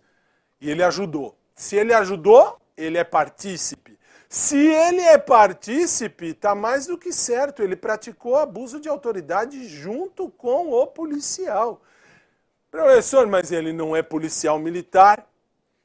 [0.61, 1.35] E ele ajudou.
[1.55, 3.99] Se ele ajudou, ele é partícipe.
[4.35, 10.27] Se ele é partícipe, está mais do que certo, ele praticou abuso de autoridade junto
[10.27, 11.83] com o policial.
[12.71, 15.29] Professor, mas ele não é policial militar?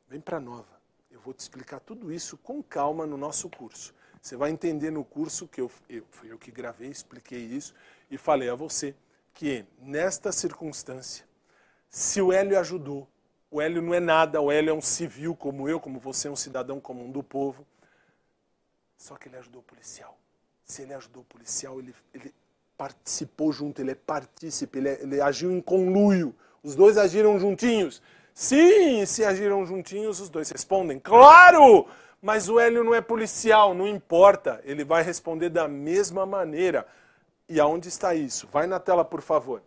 [0.08, 0.80] Vem para nova.
[1.10, 3.94] Eu vou te explicar tudo isso com calma no nosso curso.
[4.22, 7.74] Você vai entender no curso que eu, eu fui eu que gravei, expliquei isso
[8.10, 8.94] e falei a você
[9.34, 11.26] que nesta circunstância,
[11.90, 13.06] se o Hélio ajudou,
[13.50, 16.36] O Hélio não é nada, o Hélio é um civil como eu, como você, um
[16.36, 17.66] cidadão comum do povo.
[18.98, 20.18] Só que ele ajudou o policial.
[20.64, 22.34] Se ele ajudou o policial, ele, ele
[22.76, 26.34] participou junto, ele é partícipe, ele, é, ele agiu em conluio.
[26.62, 28.02] Os dois agiram juntinhos.
[28.34, 30.98] Sim, se agiram juntinhos, os dois respondem.
[30.98, 31.86] Claro!
[32.20, 34.60] Mas o Hélio não é policial, não importa.
[34.64, 36.86] Ele vai responder da mesma maneira.
[37.48, 38.48] E aonde está isso?
[38.52, 39.62] Vai na tela, por favor.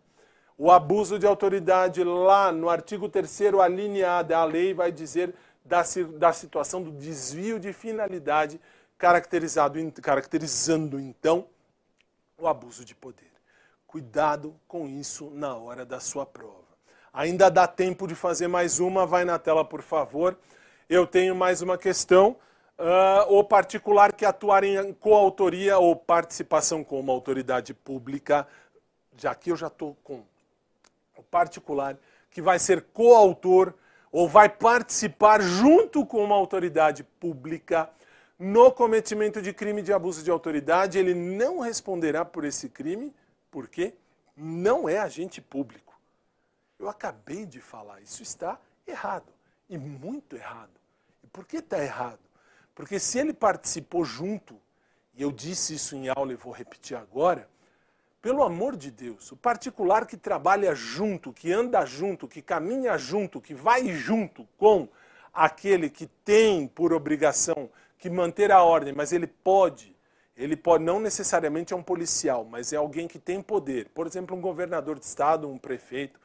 [0.58, 5.34] O abuso de autoridade, lá no artigo 3, a linha A lei, vai dizer
[5.66, 5.82] da,
[6.18, 8.60] da situação do desvio de finalidade,
[10.02, 11.48] caracterizando então
[12.38, 13.32] o abuso de poder.
[13.88, 16.62] Cuidado com isso na hora da sua prova.
[17.12, 20.38] Ainda dá tempo de fazer mais uma, vai na tela, por favor.
[20.88, 22.38] Eu tenho mais uma questão.
[22.78, 28.48] Uh, o particular que atuar em coautoria ou participação com uma autoridade pública,
[29.18, 30.24] já que eu já estou com
[31.18, 31.98] o particular
[32.30, 33.74] que vai ser coautor
[34.12, 37.90] ou vai participar junto com uma autoridade pública
[38.42, 43.14] no cometimento de crime de abuso de autoridade, ele não responderá por esse crime,
[43.52, 43.94] porque
[44.36, 45.94] não é agente público.
[46.80, 49.32] Eu acabei de falar, isso está errado,
[49.70, 50.72] e muito errado.
[51.24, 52.18] E por que está errado?
[52.74, 54.60] Porque se ele participou junto,
[55.14, 57.48] e eu disse isso em aula e vou repetir agora,
[58.24, 63.40] pelo amor de Deus, o particular que trabalha junto, que anda junto, que caminha junto,
[63.40, 64.90] que vai junto com
[65.32, 67.70] aquele que tem por obrigação
[68.02, 69.96] que manter a ordem, mas ele pode,
[70.36, 73.90] ele pode, não necessariamente é um policial, mas é alguém que tem poder.
[73.90, 76.20] Por exemplo, um governador de estado, um prefeito,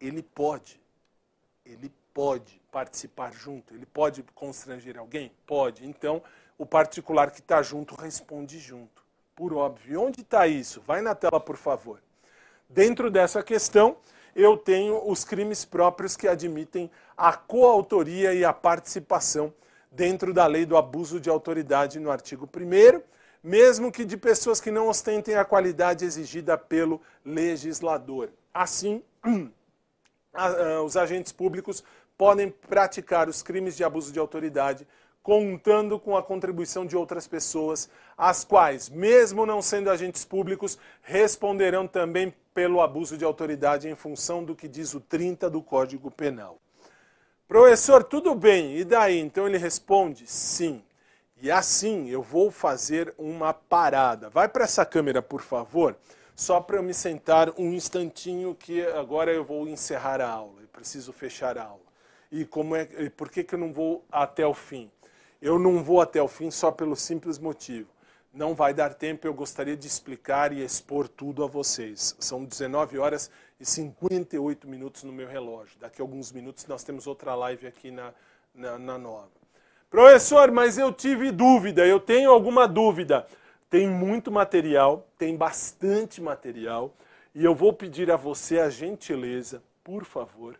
[0.00, 0.80] ele pode,
[1.62, 5.30] ele pode participar junto, ele pode constranger alguém?
[5.46, 5.86] Pode.
[5.86, 6.22] Então,
[6.56, 9.04] o particular que está junto responde junto,
[9.36, 9.92] por óbvio.
[9.92, 10.80] E onde está isso?
[10.86, 12.00] Vai na tela, por favor.
[12.66, 13.98] Dentro dessa questão,
[14.34, 19.52] eu tenho os crimes próprios que admitem a coautoria e a participação
[19.90, 23.02] dentro da lei do abuso de autoridade no artigo 1
[23.42, 28.30] mesmo que de pessoas que não ostentem a qualidade exigida pelo legislador.
[28.52, 29.02] Assim,
[30.84, 31.84] os agentes públicos
[32.16, 34.86] podem praticar os crimes de abuso de autoridade
[35.22, 41.86] contando com a contribuição de outras pessoas, as quais, mesmo não sendo agentes públicos, responderão
[41.86, 46.58] também pelo abuso de autoridade em função do que diz o 30 do Código Penal.
[47.48, 49.18] Professor, tudo bem, e daí?
[49.18, 50.84] Então ele responde: sim.
[51.40, 54.28] E assim eu vou fazer uma parada.
[54.28, 55.96] Vai para essa câmera, por favor,
[56.36, 60.60] só para eu me sentar um instantinho, que agora eu vou encerrar a aula.
[60.60, 61.80] Eu preciso fechar a aula.
[62.30, 62.84] E como é,
[63.16, 64.90] por que, que eu não vou até o fim?
[65.40, 67.88] Eu não vou até o fim só pelo simples motivo.
[68.30, 72.14] Não vai dar tempo, eu gostaria de explicar e expor tudo a vocês.
[72.18, 73.30] São 19 horas
[73.60, 75.78] e 58 minutos no meu relógio.
[75.80, 78.12] Daqui a alguns minutos nós temos outra live aqui na,
[78.54, 79.28] na, na nova.
[79.90, 83.26] Professor, mas eu tive dúvida, eu tenho alguma dúvida.
[83.70, 86.94] Tem muito material, tem bastante material,
[87.34, 90.58] e eu vou pedir a você a gentileza, por favor,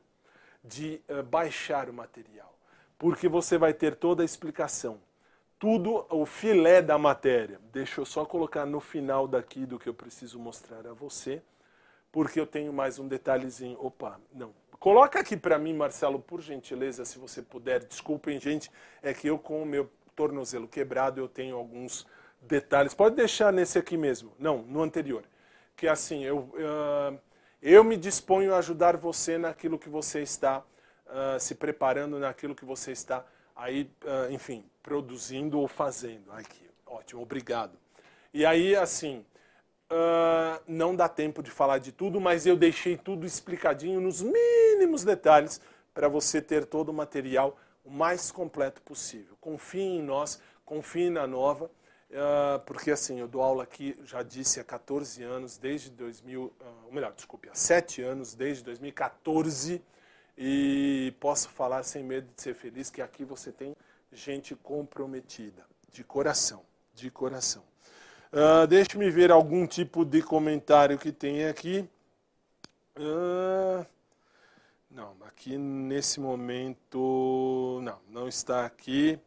[0.62, 2.52] de uh, baixar o material,
[2.98, 5.00] porque você vai ter toda a explicação,
[5.58, 7.58] tudo o filé da matéria.
[7.72, 11.42] Deixa eu só colocar no final daqui do que eu preciso mostrar a você
[12.18, 13.78] porque eu tenho mais um detalhezinho.
[13.80, 14.52] Opa, não.
[14.80, 17.84] Coloca aqui para mim, Marcelo, por gentileza, se você puder.
[17.84, 22.04] Desculpem, gente, é que eu com o meu tornozelo quebrado eu tenho alguns
[22.42, 22.92] detalhes.
[22.92, 24.32] Pode deixar nesse aqui mesmo.
[24.36, 25.22] Não, no anterior.
[25.76, 27.16] Que assim, eu, uh,
[27.62, 30.58] eu me disponho a ajudar você naquilo que você está
[31.06, 36.32] uh, se preparando, naquilo que você está aí, uh, enfim, produzindo ou fazendo.
[36.32, 37.78] Aqui, ótimo, obrigado.
[38.34, 39.24] E aí, assim,
[39.90, 45.02] Uh, não dá tempo de falar de tudo, mas eu deixei tudo explicadinho nos mínimos
[45.02, 45.62] detalhes
[45.94, 49.34] para você ter todo o material o mais completo possível.
[49.40, 51.64] Confie em nós, confie na Nova,
[52.10, 56.52] uh, porque assim, eu dou aula aqui, já disse, há 14 anos, desde 2000, uh,
[56.84, 59.82] ou melhor, desculpe, há 7 anos, desde 2014,
[60.36, 63.74] e posso falar sem medo de ser feliz que aqui você tem
[64.12, 66.62] gente comprometida, de coração,
[66.94, 67.64] de coração.
[68.32, 71.88] Uh, Deixe-me ver algum tipo de comentário que tem aqui.
[72.96, 73.86] Uh,
[74.90, 77.80] não, aqui nesse momento.
[77.82, 79.18] Não, não está aqui.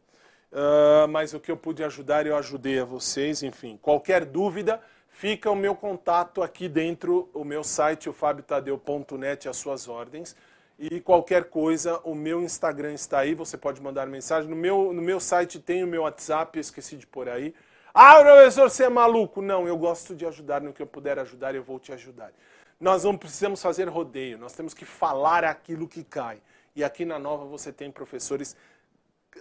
[0.52, 3.42] Uh, mas o que eu pude ajudar, eu ajudei a vocês.
[3.42, 9.56] Enfim, qualquer dúvida, fica o meu contato aqui dentro, o meu site, o fabitadeu.net, as
[9.56, 10.36] suas ordens.
[10.78, 14.48] E qualquer coisa, o meu Instagram está aí, você pode mandar mensagem.
[14.48, 17.54] No meu, no meu site tem o meu WhatsApp, esqueci de pôr aí.
[17.94, 19.42] Ah, professor, você é maluco.
[19.42, 22.32] Não, eu gosto de ajudar no que eu puder ajudar, eu vou te ajudar.
[22.80, 26.40] Nós não precisamos fazer rodeio, nós temos que falar aquilo que cai.
[26.74, 28.56] E aqui na Nova você tem professores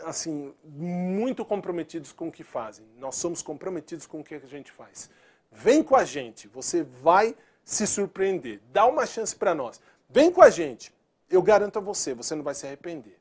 [0.03, 2.85] assim muito comprometidos com o que fazem.
[2.97, 5.09] Nós somos comprometidos com o que a gente faz.
[5.51, 8.59] Vem com a gente, você vai se surpreender.
[8.71, 9.81] Dá uma chance para nós.
[10.09, 10.93] Vem com a gente.
[11.29, 13.20] Eu garanto a você, você não vai se arrepender.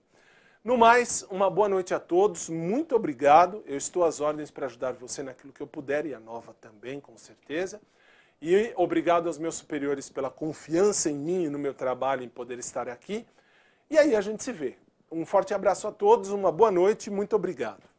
[0.62, 2.50] No mais, uma boa noite a todos.
[2.50, 3.64] Muito obrigado.
[3.66, 7.00] Eu estou às ordens para ajudar você naquilo que eu puder e a Nova também,
[7.00, 7.80] com certeza.
[8.42, 12.58] E obrigado aos meus superiores pela confiança em mim e no meu trabalho em poder
[12.58, 13.26] estar aqui.
[13.88, 14.76] E aí a gente se vê.
[15.10, 17.89] Um forte abraço a todos, uma boa noite, muito obrigado.